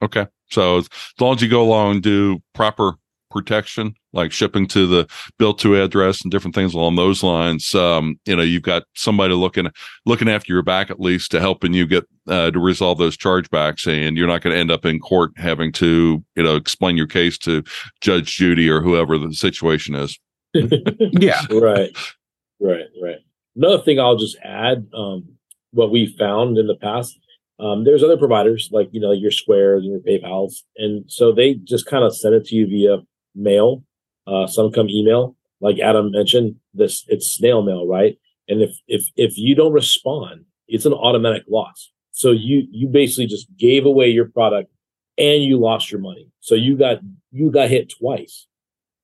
[0.00, 0.26] Okay.
[0.50, 2.92] So as long as you go along do proper
[3.34, 5.06] protection, like shipping to the
[5.38, 7.74] bill to address and different things along those lines.
[7.74, 9.70] Um, you know, you've got somebody looking
[10.06, 13.86] looking after your back at least to helping you get uh, to resolve those chargebacks,
[13.86, 17.08] and you're not going to end up in court having to you know explain your
[17.08, 17.62] case to
[18.00, 20.18] Judge Judy or whoever the situation is.
[20.54, 21.94] yeah, right,
[22.60, 23.18] right, right.
[23.56, 25.28] Another thing I'll just add, um,
[25.72, 27.18] what we found in the past
[27.60, 31.54] um, there's other providers like you know your Squares and your PayPal's, and so they
[31.54, 32.98] just kind of send it to you via
[33.34, 33.84] mail.
[34.26, 36.56] Uh, some come email, like Adam mentioned.
[36.72, 38.18] This it's snail mail, right?
[38.48, 41.90] And if if if you don't respond, it's an automatic loss.
[42.12, 44.70] So you you basically just gave away your product
[45.18, 46.30] and you lost your money.
[46.40, 46.98] So you got
[47.32, 48.46] you got hit twice.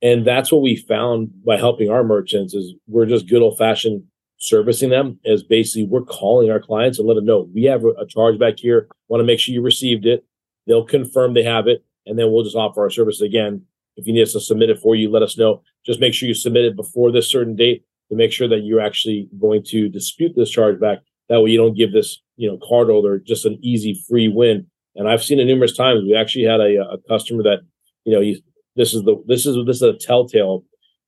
[0.02, 4.04] And that's what we found by helping our merchants is we're just good old fashioned
[4.38, 8.06] servicing them is basically we're calling our clients and let them know we have a,
[8.06, 8.88] chargeback here.
[9.08, 10.24] Want to make sure you received it.
[10.66, 13.62] They'll confirm they have it, and then we'll just offer our service again
[14.00, 15.62] if you need us to submit it for you, let us know.
[15.84, 18.80] Just make sure you submit it before this certain date to make sure that you're
[18.80, 20.98] actually going to dispute this chargeback.
[21.28, 24.66] That way you don't give this, you know, card holder just an easy free win.
[24.96, 26.02] And I've seen it numerous times.
[26.02, 27.60] We actually had a, a customer that,
[28.04, 28.40] you know, he's
[28.74, 30.64] this is the this is this is a telltale.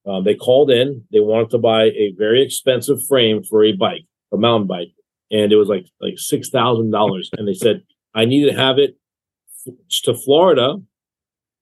[0.06, 1.04] Um, they called in.
[1.12, 4.92] They wanted to buy a very expensive frame for a bike, a mountain bike,
[5.30, 7.30] and it was like like six thousand dollars.
[7.36, 7.82] And they said,
[8.14, 8.96] "I need to have it
[10.04, 10.76] to Florida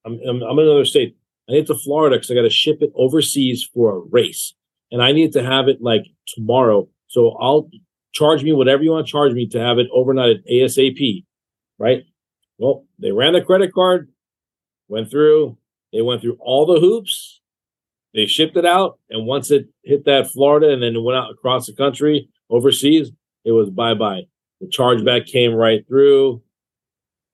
[0.05, 1.17] I'm, I'm, I'm in another state.
[1.51, 4.55] I need to Florida because I got to ship it overseas for a race.
[4.93, 6.89] and I need to have it like tomorrow.
[7.09, 7.69] So I'll
[8.13, 11.25] charge me whatever you want to charge me to have it overnight at ASAP,
[11.79, 12.05] right?
[12.59, 14.11] Well, they ran the credit card,
[14.89, 15.57] went through,
[15.93, 17.41] they went through all the hoops,
[18.15, 21.31] they shipped it out, and once it hit that Florida and then it went out
[21.31, 23.11] across the country, overseas,
[23.45, 24.23] it was bye bye.
[24.61, 26.43] The chargeback came right through,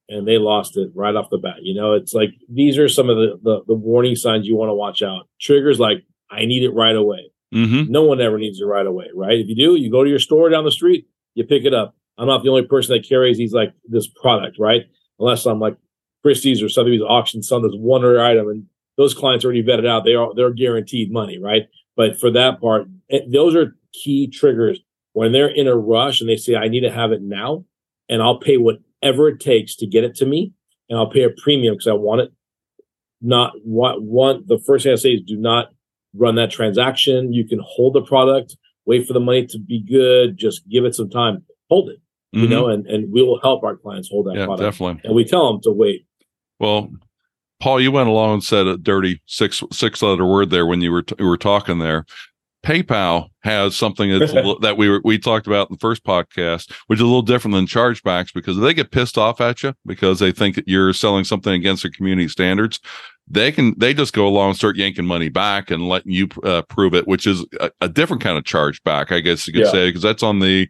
[0.08, 1.62] and they lost it right off the bat.
[1.62, 4.70] You know, it's like these are some of the the, the warning signs you want
[4.70, 5.28] to watch out.
[5.40, 7.30] Triggers like I need it right away.
[7.54, 7.90] Mm-hmm.
[7.90, 9.38] No one ever needs it right away, right?
[9.38, 11.94] If you do, you go to your store down the street, you pick it up.
[12.18, 14.82] I'm not the only person that carries these like this product, right?
[15.18, 15.76] Unless I'm like
[16.22, 18.66] Christie's or Sotheby's auction, some this one other item, and
[18.96, 20.04] those clients already vetted out.
[20.04, 21.68] They are they're guaranteed money, right?
[21.96, 24.80] But for that part, it, eh, those are key triggers
[25.12, 27.64] when they're in a rush and they say, "I need to have it now,"
[28.08, 28.56] and I'll pay
[29.00, 30.52] whatever it takes to get it to me,
[30.88, 32.32] and I'll pay a premium because I want it.
[33.22, 35.70] Not want want the first thing I say is do not
[36.14, 37.32] run that transaction.
[37.32, 40.94] You can hold the product, wait for the money to be good, just give it
[40.94, 41.96] some time, hold it,
[42.34, 42.40] mm-hmm.
[42.44, 44.62] you know, and, and we will help our clients hold that yeah, product.
[44.62, 45.00] Definitely.
[45.04, 46.06] And we tell them to wait.
[46.60, 46.90] Well,
[47.58, 50.92] Paul, you went along and said a dirty six six letter word there when you
[50.92, 52.04] were t- you were talking there.
[52.66, 54.10] PayPal has something
[54.60, 57.54] that we were, we talked about in the first podcast, which is a little different
[57.54, 61.24] than chargebacks because they get pissed off at you because they think that you're selling
[61.24, 62.80] something against their community standards
[63.28, 66.62] they can they just go along and start yanking money back and letting you uh,
[66.62, 69.70] prove it which is a, a, different kind of chargeback, i guess you could yeah.
[69.70, 70.68] say because that's on the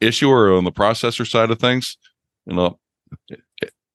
[0.00, 1.98] issuer or on the processor side of things
[2.46, 2.78] you know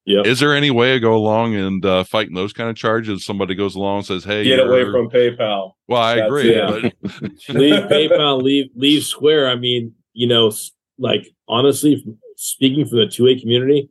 [0.06, 0.22] yeah.
[0.24, 3.24] Is there any way to go along and uh, fighting those kind of charges?
[3.24, 6.54] Somebody goes along and says, "Hey, get away from PayPal." Well, I That's, agree.
[6.54, 6.90] Yeah.
[7.02, 7.12] But...
[7.48, 9.48] leave PayPal, leave leave Square.
[9.48, 10.52] I mean, you know,
[10.96, 13.90] like honestly, speaking for the two A community,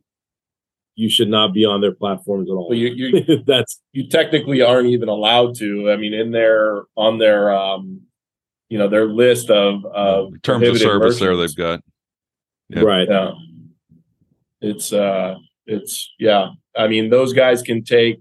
[0.94, 2.70] you should not be on their platforms at all.
[2.70, 5.90] But you, you that's you technically aren't even allowed to.
[5.90, 8.00] I mean, in their on their um,
[8.70, 11.82] you know, their list of of terms of service there they've got.
[12.70, 12.84] Yep.
[12.84, 13.08] Right.
[13.08, 13.32] Yeah.
[14.62, 16.50] It's uh it's yeah.
[16.76, 18.20] I mean, those guys can take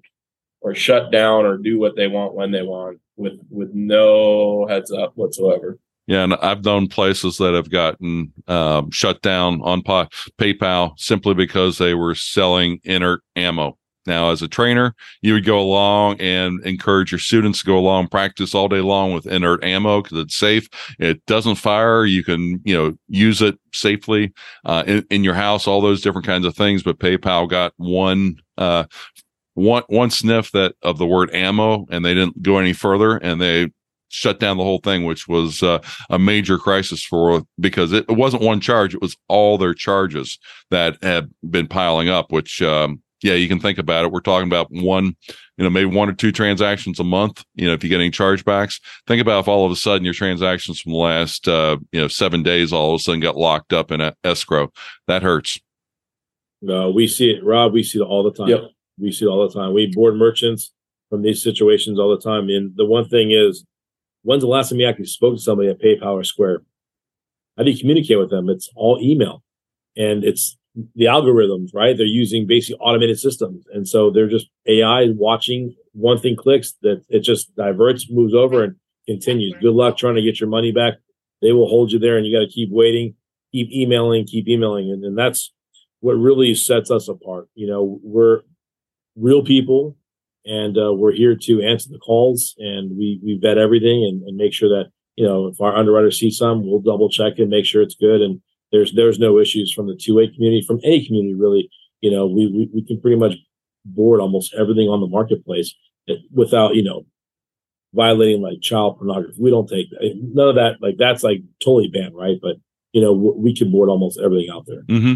[0.61, 4.91] or shut down or do what they want when they want with with no heads
[4.91, 5.77] up whatsoever.
[6.07, 11.79] Yeah, and I've known places that have gotten um, shut down on PayPal simply because
[11.79, 13.77] they were selling inert ammo.
[14.05, 18.07] Now, as a trainer, you would go along and encourage your students to go along,
[18.07, 20.67] practice all day long with inert ammo because it's safe.
[20.99, 22.05] It doesn't fire.
[22.05, 25.67] You can, you know, use it safely uh, in, in, your house.
[25.67, 26.83] All those different kinds of things.
[26.83, 28.85] But PayPal got one uh,
[29.55, 33.41] one one sniff that of the word ammo, and they didn't go any further, and
[33.41, 33.71] they
[34.09, 38.15] shut down the whole thing, which was uh, a major crisis for because it, it,
[38.15, 40.37] wasn't one charge; it was all their charges
[40.71, 42.31] that had been piling up.
[42.31, 44.11] Which, um, yeah, you can think about it.
[44.11, 45.15] We're talking about one,
[45.57, 47.43] you know, maybe one or two transactions a month.
[47.55, 50.13] You know, if you get any chargebacks, think about if all of a sudden your
[50.13, 53.73] transactions from the last, uh, you know, seven days all of a sudden got locked
[53.73, 54.71] up in escrow.
[55.07, 55.59] That hurts.
[56.61, 57.73] No, we see it, Rob.
[57.73, 58.47] We see it all the time.
[58.47, 58.61] Yep.
[58.99, 59.73] We see it all the time.
[59.73, 60.71] We board merchants
[61.09, 62.49] from these situations all the time.
[62.49, 63.65] And the one thing is,
[64.23, 66.63] when's the last time you actually spoke to somebody at PayPal or Square?
[67.57, 68.49] How do you communicate with them?
[68.49, 69.43] It's all email
[69.95, 70.57] and it's
[70.95, 71.95] the algorithms, right?
[71.95, 73.65] They're using basically automated systems.
[73.73, 78.63] And so they're just AI watching one thing clicks that it just diverts, moves over
[78.63, 78.75] and
[79.07, 79.55] continues.
[79.61, 80.95] Good luck trying to get your money back.
[81.41, 83.15] They will hold you there and you got to keep waiting,
[83.51, 84.91] keep emailing, keep emailing.
[84.91, 85.53] And, and that's
[86.01, 87.47] what really sets us apart.
[87.55, 88.41] You know, we're
[89.15, 89.95] real people
[90.45, 94.37] and uh, we're here to answer the calls and we we vet everything and, and
[94.37, 97.65] make sure that you know if our underwriter sees some we'll double check and make
[97.65, 98.41] sure it's good and
[98.75, 101.69] there's there's no issues from the 2A community from any community really.
[102.01, 103.35] You know we, we we can pretty much
[103.85, 105.73] board almost everything on the marketplace
[106.31, 107.05] without you know
[107.93, 109.41] violating like child pornography.
[109.41, 112.37] We don't take none of that like that's like totally banned right?
[112.41, 112.57] But
[112.91, 114.83] you know we can board almost everything out there.
[114.83, 115.13] Mm-hmm.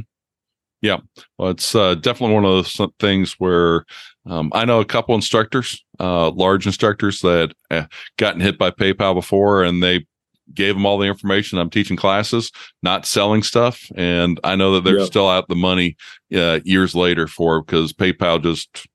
[0.82, 1.00] Yeah,
[1.38, 3.84] well, it's uh, definitely one of those things where
[4.26, 7.84] um, I know a couple instructors, uh, large instructors that uh,
[8.18, 10.06] gotten hit by PayPal before, and they
[10.54, 11.60] gave them all the information.
[11.60, 12.52] I'm teaching classes,
[12.84, 15.08] not selling stuff, and I know that they're yep.
[15.08, 15.98] still out the money
[16.34, 18.88] uh, years later for because PayPal just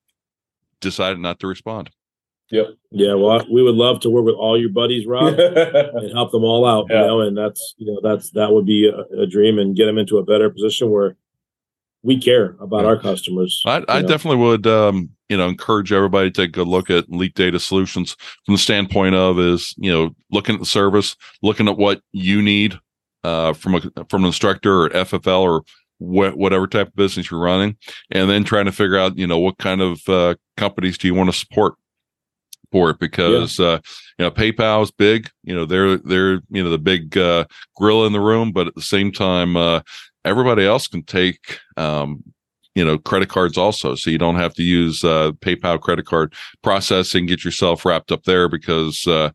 [0.81, 1.91] decided not to respond.
[2.51, 2.67] Yep.
[2.91, 3.15] Yeah.
[3.15, 6.67] Well, we would love to work with all your buddies, Rob, and help them all
[6.67, 6.87] out.
[6.91, 7.01] Yeah.
[7.01, 9.87] You know, and that's you know that's that would be a, a dream and get
[9.87, 11.17] them into a better position where
[12.05, 12.89] we care about yeah.
[12.89, 13.63] our customers.
[13.67, 17.35] I, I definitely would, um, you know, encourage everybody to take a look at Elite
[17.35, 18.17] Data Solutions
[18.47, 22.41] from the standpoint of is, you know, looking at the service, looking at what you
[22.41, 22.79] need
[23.25, 25.63] uh, from a from an instructor or FFL or
[25.99, 27.77] wh- whatever type of business you're running,
[28.13, 31.15] and then trying to figure out, you know, what kind of uh, companies do you
[31.15, 31.75] want to support
[32.71, 33.67] for it because yeah.
[33.67, 33.79] uh,
[34.21, 35.29] you know PayPal is big.
[35.43, 38.77] You know they're they're you know the big uh, grill in the room, but at
[38.77, 39.81] the same time, uh,
[40.25, 42.23] everybody else can take um,
[42.75, 43.95] you know credit cards also.
[43.95, 48.25] So you don't have to use uh, paypal credit card processing get yourself wrapped up
[48.25, 49.31] there because uh,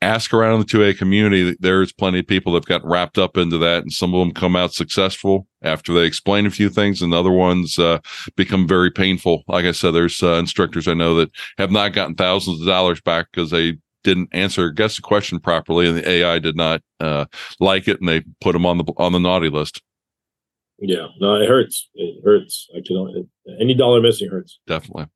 [0.00, 1.56] ask around in the 2a community.
[1.58, 4.32] There's plenty of people that have gotten wrapped up into that and some of them
[4.32, 7.98] come out successful after they explain a few things and other ones uh,
[8.36, 9.42] become very painful.
[9.48, 13.00] Like i said there's uh, instructors i know that have not gotten thousands of dollars
[13.00, 17.24] back because they didn't answer guess the question properly and the ai did not uh,
[17.60, 19.82] like it and they put them on the on the naughty list
[20.78, 21.88] yeah, no, it hurts.
[21.94, 22.68] It hurts.
[22.76, 23.28] I can
[23.60, 24.60] any dollar missing hurts.
[24.66, 25.06] Definitely.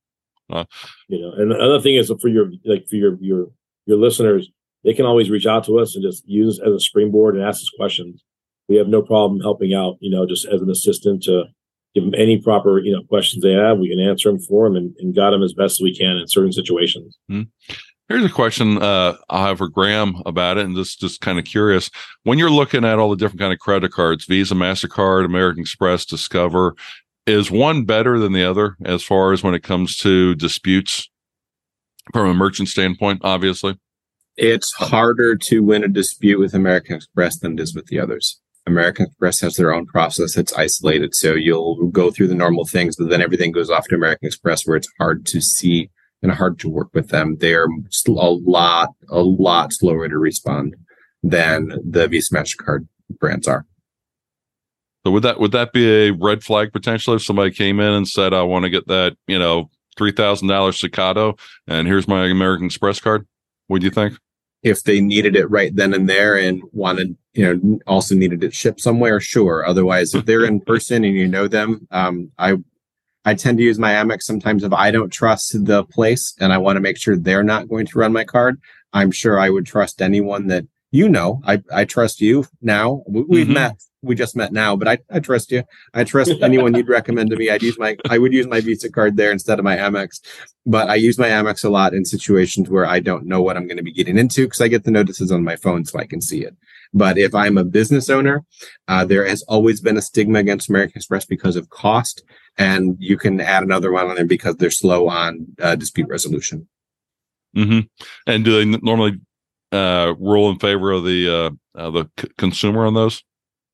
[0.50, 0.64] Uh,
[1.08, 3.46] you know, and the other thing is for your like for your your
[3.86, 4.50] your listeners,
[4.84, 7.62] they can always reach out to us and just use as a springboard and ask
[7.62, 8.22] us questions.
[8.68, 9.96] We have no problem helping out.
[10.00, 11.44] You know, just as an assistant to
[11.94, 13.78] give them any proper you know questions they have.
[13.78, 16.16] We can answer them for them and, and guide them as best as we can
[16.16, 17.16] in certain situations.
[17.30, 17.74] Mm-hmm.
[18.12, 21.46] Here's a question uh, I have for Graham about it, and just just kind of
[21.46, 21.90] curious.
[22.24, 26.04] When you're looking at all the different kind of credit cards, Visa, Mastercard, American Express,
[26.04, 26.74] Discover,
[27.26, 31.08] is one better than the other as far as when it comes to disputes
[32.12, 33.22] from a merchant standpoint?
[33.24, 33.78] Obviously,
[34.36, 38.38] it's harder to win a dispute with American Express than it is with the others.
[38.66, 40.36] American Express has their own process.
[40.36, 41.14] It's isolated.
[41.14, 44.66] So you'll go through the normal things, but then everything goes off to American Express
[44.66, 45.88] where it's hard to see
[46.22, 47.36] and hard to work with them.
[47.38, 50.76] They're a lot, a lot slower to respond
[51.22, 52.86] than the Visa Mastercard
[53.18, 53.66] brands are.
[55.04, 58.06] So would that would that be a red flag potentially if somebody came in and
[58.06, 62.26] said, "I want to get that, you know, three thousand dollars Staccato, and here's my
[62.26, 63.26] American Express card"?
[63.66, 64.14] What do you think?
[64.62, 68.54] If they needed it right then and there and wanted, you know, also needed it
[68.54, 69.66] shipped somewhere, sure.
[69.66, 72.54] Otherwise, if they're in person and you know them, um, I
[73.24, 76.58] I tend to use my Amex sometimes if I don't trust the place and I
[76.58, 78.60] want to make sure they're not going to run my card.
[78.92, 81.40] I'm sure I would trust anyone that you know.
[81.44, 83.02] I, I trust you now.
[83.08, 83.54] We, have mm-hmm.
[83.54, 83.82] met.
[84.02, 85.62] We just met now, but I, I trust you.
[85.94, 87.48] I trust anyone you'd recommend to me.
[87.48, 90.20] I'd use my I would use my Visa card there instead of my Amex.
[90.66, 93.68] But I use my Amex a lot in situations where I don't know what I'm
[93.68, 96.06] going to be getting into because I get the notices on my phone so I
[96.06, 96.56] can see it.
[96.92, 98.44] But if I'm a business owner,
[98.88, 102.22] uh, there has always been a stigma against American Express because of cost
[102.58, 106.68] and you can add another one on there because they're slow on uh, dispute resolution.
[107.56, 107.80] Mm-hmm.
[108.26, 109.20] And do they normally
[109.70, 113.22] uh, rule in favor of the uh, uh, the c- consumer on those?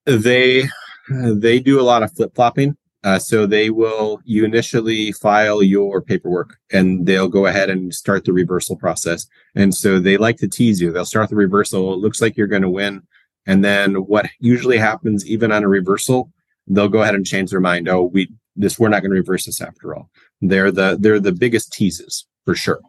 [0.07, 0.65] They
[1.09, 2.77] they do a lot of flip flopping.
[3.05, 8.25] Uh, so they will you initially file your paperwork and they'll go ahead and start
[8.25, 9.27] the reversal process.
[9.55, 10.91] And so they like to tease you.
[10.91, 11.95] They'll start the reversal.
[11.95, 13.03] It looks like you're going to win.
[13.47, 16.33] And then what usually happens, even on a reversal,
[16.67, 17.89] they'll go ahead and change their mind.
[17.89, 20.11] Oh, we this we're not going to reverse this after all.
[20.41, 22.81] They're the they're the biggest teases for sure.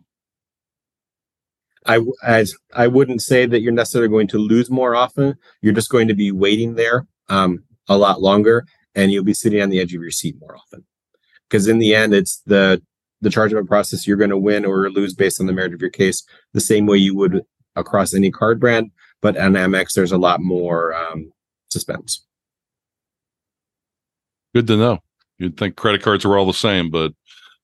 [1.86, 5.36] I as I wouldn't say that you're necessarily going to lose more often.
[5.62, 9.62] You're just going to be waiting there um, a lot longer, and you'll be sitting
[9.62, 10.86] on the edge of your seat more often.
[11.48, 12.82] Because in the end, it's the
[13.22, 15.90] the chargement process you're going to win or lose based on the merit of your
[15.90, 17.44] case, the same way you would
[17.76, 18.92] across any card brand.
[19.22, 21.32] But on Amex, there's a lot more um,
[21.70, 22.26] suspense.
[24.54, 25.00] Good to know.
[25.40, 27.14] You'd think credit cards were all the same, but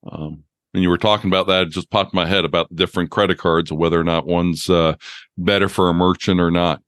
[0.09, 3.11] um, when you were talking about that, it just popped in my head about different
[3.11, 4.95] credit cards, and whether or not one's uh,
[5.37, 6.81] better for a merchant or not.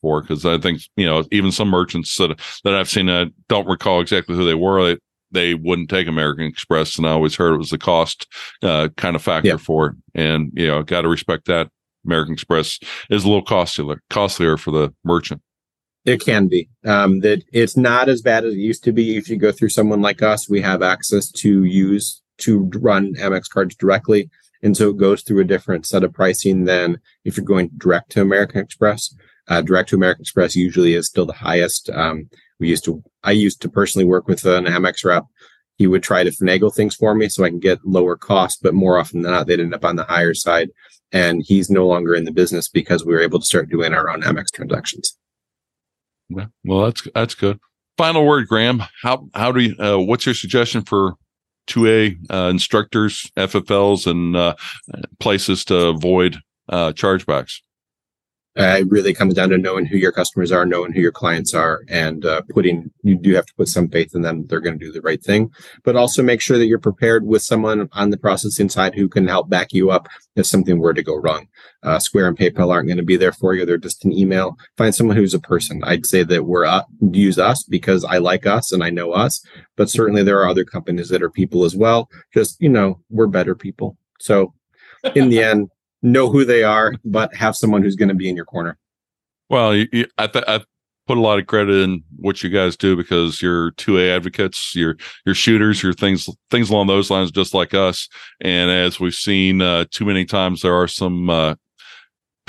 [0.00, 3.66] For because I think you know even some merchants that that I've seen, I don't
[3.66, 4.94] recall exactly who they were.
[4.94, 5.00] They,
[5.32, 8.26] they wouldn't take American Express, and I always heard it was the cost
[8.62, 9.96] uh, kind of factor for it.
[10.14, 11.68] And you know, got to respect that.
[12.06, 12.78] American Express
[13.10, 15.42] is a little costlier costlier for the merchant.
[16.04, 16.68] It can be.
[16.84, 19.16] Um, that it's not as bad as it used to be.
[19.16, 23.50] If you go through someone like us, we have access to use to run Amex
[23.50, 24.30] cards directly,
[24.62, 28.12] and so it goes through a different set of pricing than if you're going direct
[28.12, 29.14] to American Express.
[29.48, 31.90] Uh, direct to American Express usually is still the highest.
[31.90, 33.02] Um, we used to.
[33.22, 35.24] I used to personally work with an Amex rep.
[35.76, 38.74] He would try to finagle things for me so I can get lower cost, but
[38.74, 40.70] more often than not, they'd end up on the higher side.
[41.12, 44.08] And he's no longer in the business because we were able to start doing our
[44.08, 45.18] own Amex transactions.
[46.64, 47.58] Well, that's that's good.
[47.96, 48.82] Final word, Graham.
[49.02, 49.76] How how do you?
[49.78, 51.14] Uh, what's your suggestion for
[51.66, 54.54] two A uh, instructors, FFLs, and uh,
[55.18, 57.60] places to avoid uh, chargebacks?
[58.58, 61.54] Uh, it really comes down to knowing who your customers are, knowing who your clients
[61.54, 64.44] are, and uh, putting you do have to put some faith in them.
[64.46, 65.52] They're going to do the right thing,
[65.84, 69.28] but also make sure that you're prepared with someone on the processing side who can
[69.28, 71.46] help back you up if something were to go wrong.
[71.84, 74.56] Uh, Square and PayPal aren't going to be there for you; they're just an email.
[74.76, 75.84] Find someone who's a person.
[75.84, 76.82] I'd say that we're uh,
[77.12, 79.44] use us because I like us and I know us,
[79.76, 82.08] but certainly there are other companies that are people as well.
[82.34, 83.96] Just you know, we're better people.
[84.18, 84.54] So
[85.14, 85.70] in the end,
[86.02, 88.78] know who they are, but have someone who's going to be in your corner.
[89.48, 90.60] Well, you, you, I, th- I
[91.06, 94.96] put a lot of credit in what you guys do because you're 2A advocates, you're
[95.26, 98.08] you're shooters, you're things things along those lines, just like us.
[98.40, 101.56] And as we've seen uh, too many times, there are some uh,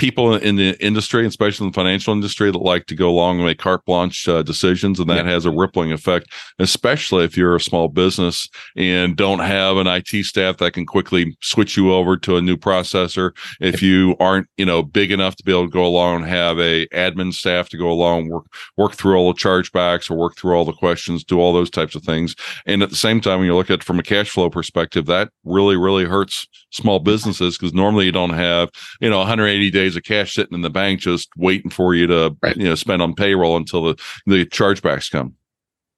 [0.02, 3.46] people in the industry, especially in the financial industry, that like to go along and
[3.46, 5.30] make carte blanche uh, decisions, and that yeah.
[5.30, 6.26] has a rippling effect,
[6.58, 11.36] especially if you're a small business and don't have an IT staff that can quickly
[11.40, 13.30] switch you over to a new processor.
[13.60, 16.58] If you aren't, you know, big enough to be able to go along and have
[16.58, 18.46] a admin staff to go along work
[18.76, 21.94] work through all the chargebacks or work through all the questions, do all those types
[21.94, 22.34] of things,
[22.66, 25.06] and at the same time, when you look at it from a cash flow perspective,
[25.06, 28.68] that really really hurts small businesses because normally you don't have
[29.00, 32.06] you know 180 days days of cash sitting in the bank just waiting for you
[32.06, 32.56] to right.
[32.56, 35.34] you know spend on payroll until the the chargebacks come.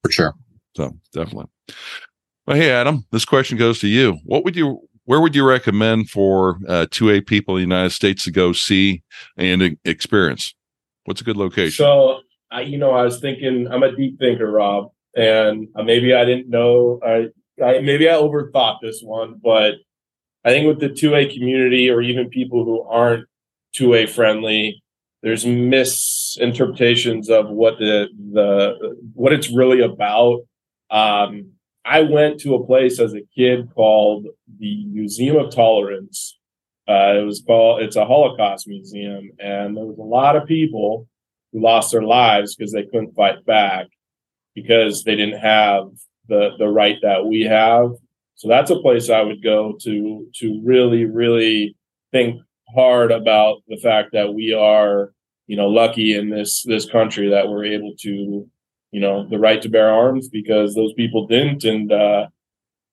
[0.03, 0.35] For sure.
[0.77, 1.47] So definitely.
[2.47, 4.19] Well, hey Adam, this question goes to you.
[4.25, 8.25] What would you where would you recommend for uh, 2A people in the United States
[8.25, 9.03] to go see
[9.37, 10.55] and experience?
[11.05, 11.73] What's a good location?
[11.73, 12.21] So,
[12.51, 16.25] I, you know, I was thinking, I'm a deep thinker, Rob, and uh, maybe I
[16.25, 17.29] didn't know, I,
[17.63, 19.75] I maybe I overthought this one, but
[20.45, 23.27] I think with the 2A community or even people who aren't
[23.79, 24.83] 2A friendly.
[25.23, 30.41] There's misinterpretations of what the the what it's really about.
[30.91, 31.53] Um,
[31.85, 34.27] I went to a place as a kid called
[34.59, 36.39] the Museum of Tolerance.
[36.87, 41.09] Uh, it was called it's a Holocaust museum, and there was a lot of people
[41.53, 43.87] who lost their lives because they couldn't fight back
[44.55, 45.89] because they didn't have
[46.29, 47.93] the the right that we have.
[48.35, 51.77] So that's a place I would go to to really really
[52.13, 52.43] think
[52.75, 55.13] hard about the fact that we are,
[55.47, 58.49] you know, lucky in this this country that we're able to,
[58.91, 62.27] you know, the right to bear arms because those people didn't, and uh,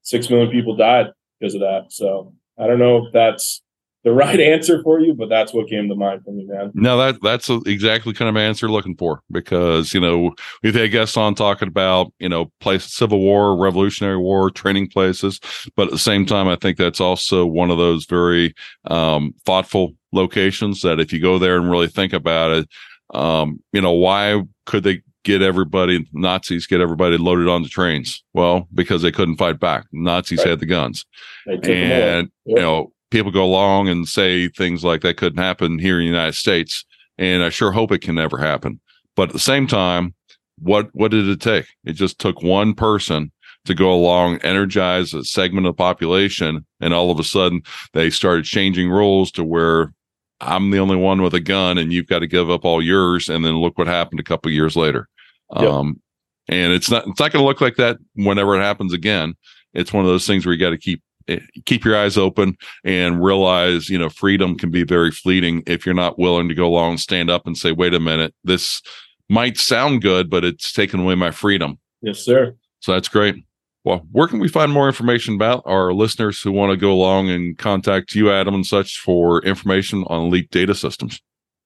[0.02, 1.08] six million people died
[1.40, 1.86] because of that.
[1.90, 3.62] So I don't know if that's
[4.04, 6.72] the right answer for you, but that's what came to mind for me, man.
[6.74, 10.34] No, that that's exactly kind of answer looking for because you know
[10.64, 15.39] we've had guests on talking about you know place Civil War, Revolutionary War, training places,
[15.76, 19.93] but at the same time, I think that's also one of those very um, thoughtful
[20.12, 22.70] locations that if you go there and really think about it,
[23.14, 28.24] um, you know, why could they get everybody Nazis get everybody loaded on the trains?
[28.34, 29.86] Well, because they couldn't fight back.
[29.91, 30.49] Nazis right.
[30.49, 31.06] had the guns,
[31.45, 32.28] and yep.
[32.45, 36.12] you know people go along and say things like that couldn't happen here in the
[36.12, 36.84] United States.
[37.18, 38.80] And I sure hope it can never happen.
[39.16, 40.16] But at the same time,
[40.57, 41.68] what what did it take?
[41.84, 43.32] It just took one person
[43.66, 47.62] to go along, energize a segment of the population, and all of a sudden
[47.93, 49.93] they started changing rules to where
[50.39, 53.30] I'm the only one with a gun and you've got to give up all yours.
[53.30, 55.07] And then look what happened a couple years later.
[55.55, 55.70] Yep.
[55.70, 56.01] Um,
[56.47, 59.36] and it's not it's not going to look like that whenever it happens again.
[59.74, 62.56] It's one of those things where you got to keep Eh, keep your eyes open
[62.84, 66.68] and realize you know freedom can be very fleeting if you're not willing to go
[66.68, 68.82] along stand up and say wait a minute this
[69.30, 71.78] might sound good but it's taken away my freedom.
[72.02, 72.56] Yes sir.
[72.80, 73.36] So that's great.
[73.84, 77.30] Well where can we find more information about our listeners who want to go along
[77.30, 81.22] and contact you adam and such for information on elite data systems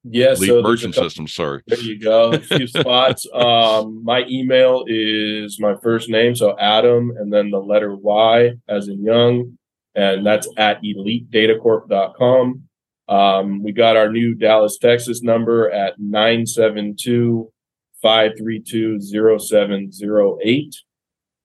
[0.08, 1.26] Yes, yeah, so merchant system.
[1.26, 1.62] Sorry.
[1.66, 2.32] There you go.
[2.32, 3.26] A few spots.
[3.32, 8.88] Um, my email is my first name, so Adam, and then the letter Y as
[8.88, 9.58] in Young,
[9.94, 12.62] and that's at elitedatacorp.com.
[13.08, 17.52] Um, we got our new Dallas, Texas number at 972
[18.02, 19.00] 532
[19.38, 20.76] 0708.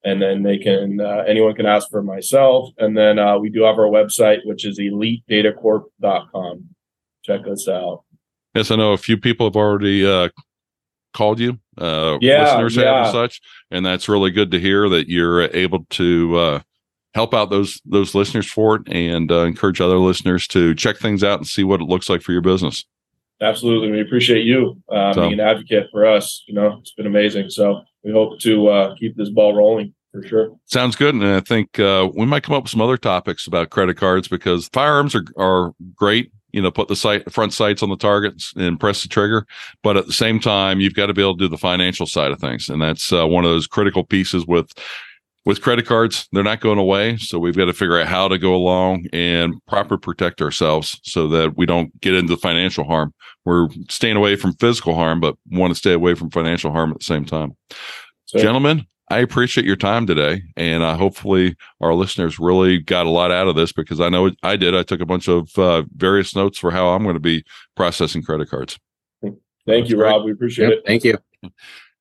[0.04, 2.70] And then they can, uh, anyone can ask for myself.
[2.78, 6.68] And then uh, we do have our website, which is elitedatacorp.com.
[7.22, 8.02] Check us out.
[8.54, 10.28] Yes, I know a few people have already uh,
[11.12, 12.84] called you, uh, yeah, listeners yeah.
[12.84, 13.40] have and such,
[13.70, 16.60] and that's really good to hear that you're able to uh,
[17.14, 21.24] help out those those listeners for it and uh, encourage other listeners to check things
[21.24, 22.84] out and see what it looks like for your business.
[23.40, 26.44] Absolutely, we appreciate you uh, so, being an advocate for us.
[26.46, 27.50] You know, it's been amazing.
[27.50, 30.56] So we hope to uh, keep this ball rolling for sure.
[30.66, 31.14] Sounds good.
[31.14, 34.28] And I think uh, we might come up with some other topics about credit cards
[34.28, 38.52] because firearms are, are great you know, put the sight front sights on the targets
[38.56, 39.46] and press the trigger.
[39.82, 42.30] But at the same time, you've got to be able to do the financial side
[42.30, 44.72] of things, and that's uh, one of those critical pieces with
[45.44, 46.28] with credit cards.
[46.32, 49.54] They're not going away, so we've got to figure out how to go along and
[49.66, 53.12] proper protect ourselves so that we don't get into financial harm.
[53.44, 56.98] We're staying away from physical harm, but want to stay away from financial harm at
[56.98, 57.56] the same time.
[58.26, 63.10] So, Gentlemen, I appreciate your time today, and uh, hopefully our listeners really got a
[63.10, 64.74] lot out of this because I know I did.
[64.74, 67.44] I took a bunch of uh, various notes for how I'm going to be
[67.76, 68.78] processing credit cards.
[69.22, 69.36] Thank
[69.66, 70.06] That's you, great.
[70.08, 70.24] Rob.
[70.24, 70.78] We appreciate yep.
[70.78, 70.86] it.
[70.86, 71.18] Thank you.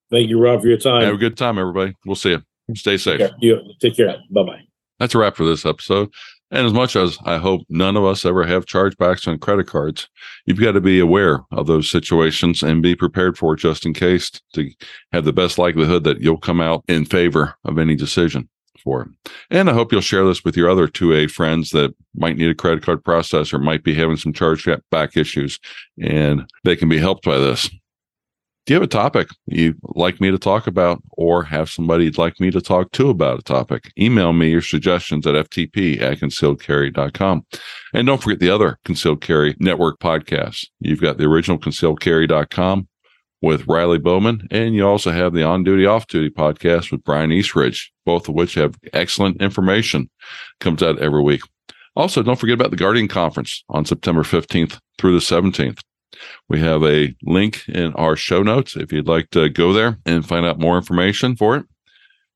[0.09, 1.01] Thank you, Rob, for your time.
[1.03, 1.97] Have a good time, everybody.
[2.05, 2.43] We'll see you.
[2.76, 3.20] Stay safe.
[3.20, 3.38] Take care.
[3.41, 4.16] You take care.
[4.30, 4.62] Bye bye.
[4.97, 6.14] That's a wrap for this episode.
[6.51, 10.09] And as much as I hope none of us ever have chargebacks on credit cards,
[10.45, 13.93] you've got to be aware of those situations and be prepared for it just in
[13.93, 14.69] case to
[15.13, 18.49] have the best likelihood that you'll come out in favor of any decision
[18.83, 19.31] for it.
[19.49, 22.55] And I hope you'll share this with your other 2A friends that might need a
[22.55, 25.59] credit card processor, might be having some chargeback issues,
[26.01, 27.69] and they can be helped by this
[28.66, 32.18] do you have a topic you'd like me to talk about or have somebody you'd
[32.20, 33.91] like me to talk to about a topic?
[33.97, 37.45] Email me your suggestions at ftp at concealedcarry.com.
[37.93, 40.68] And don't forget the other Concealed Carry Network podcasts.
[40.80, 42.88] You've got the original concealedcarry.com
[43.41, 47.32] with Riley Bowman, and you also have the On Duty Off Duty podcast with Brian
[47.32, 50.09] Eastridge, both of which have excellent information.
[50.59, 51.41] Comes out every week.
[51.95, 55.80] Also, don't forget about the Guardian Conference on September 15th through the 17th.
[56.49, 60.26] We have a link in our show notes if you'd like to go there and
[60.26, 61.66] find out more information for it.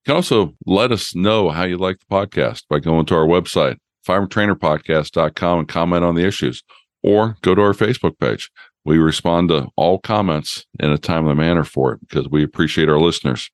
[0.06, 3.28] You can also let us know how you like the podcast by going to our
[3.28, 6.64] website, firearmtrainerpodcast.com, and comment on the issues,
[7.04, 8.52] or go to our Facebook page.
[8.86, 13.00] We respond to all comments in a timely manner for it because we appreciate our
[13.00, 13.50] listeners.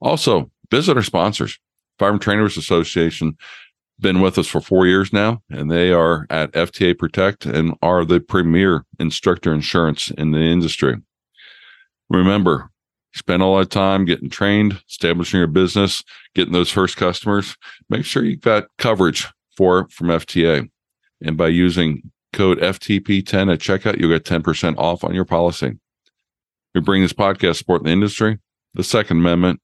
[0.00, 1.58] Also, visit our sponsors.
[1.98, 3.36] Firearm Trainers Association
[4.02, 8.04] been with us for four years now, and they are at FTA Protect and are
[8.04, 10.96] the premier instructor insurance in the industry.
[12.10, 12.70] Remember,
[13.14, 16.02] spend a lot of time getting trained, establishing your business,
[16.34, 17.56] getting those first customers.
[17.88, 19.26] Make sure you've got coverage
[19.56, 20.68] for from FTA.
[21.24, 25.78] And by using code FTP10 at checkout, you'll get 10% off on your policy.
[26.74, 28.38] We bring this podcast support in the industry,
[28.74, 29.60] the Second Amendment,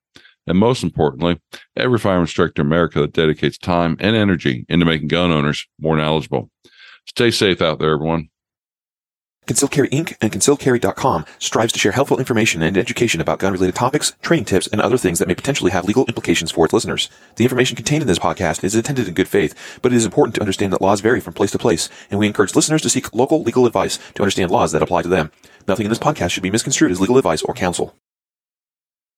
[0.48, 1.40] and most importantly,
[1.76, 5.96] every firearm instructor in America that dedicates time and energy into making gun owners more
[5.96, 6.50] knowledgeable.
[7.06, 8.28] Stay safe out there, everyone.
[9.46, 10.14] Concealed Carry Inc.
[10.20, 14.78] and ConcealedCarry.com strives to share helpful information and education about gun-related topics, training tips, and
[14.78, 17.08] other things that may potentially have legal implications for its listeners.
[17.36, 20.34] The information contained in this podcast is intended in good faith, but it is important
[20.34, 23.14] to understand that laws vary from place to place, and we encourage listeners to seek
[23.14, 25.30] local legal advice to understand laws that apply to them.
[25.66, 27.94] Nothing in this podcast should be misconstrued as legal advice or counsel.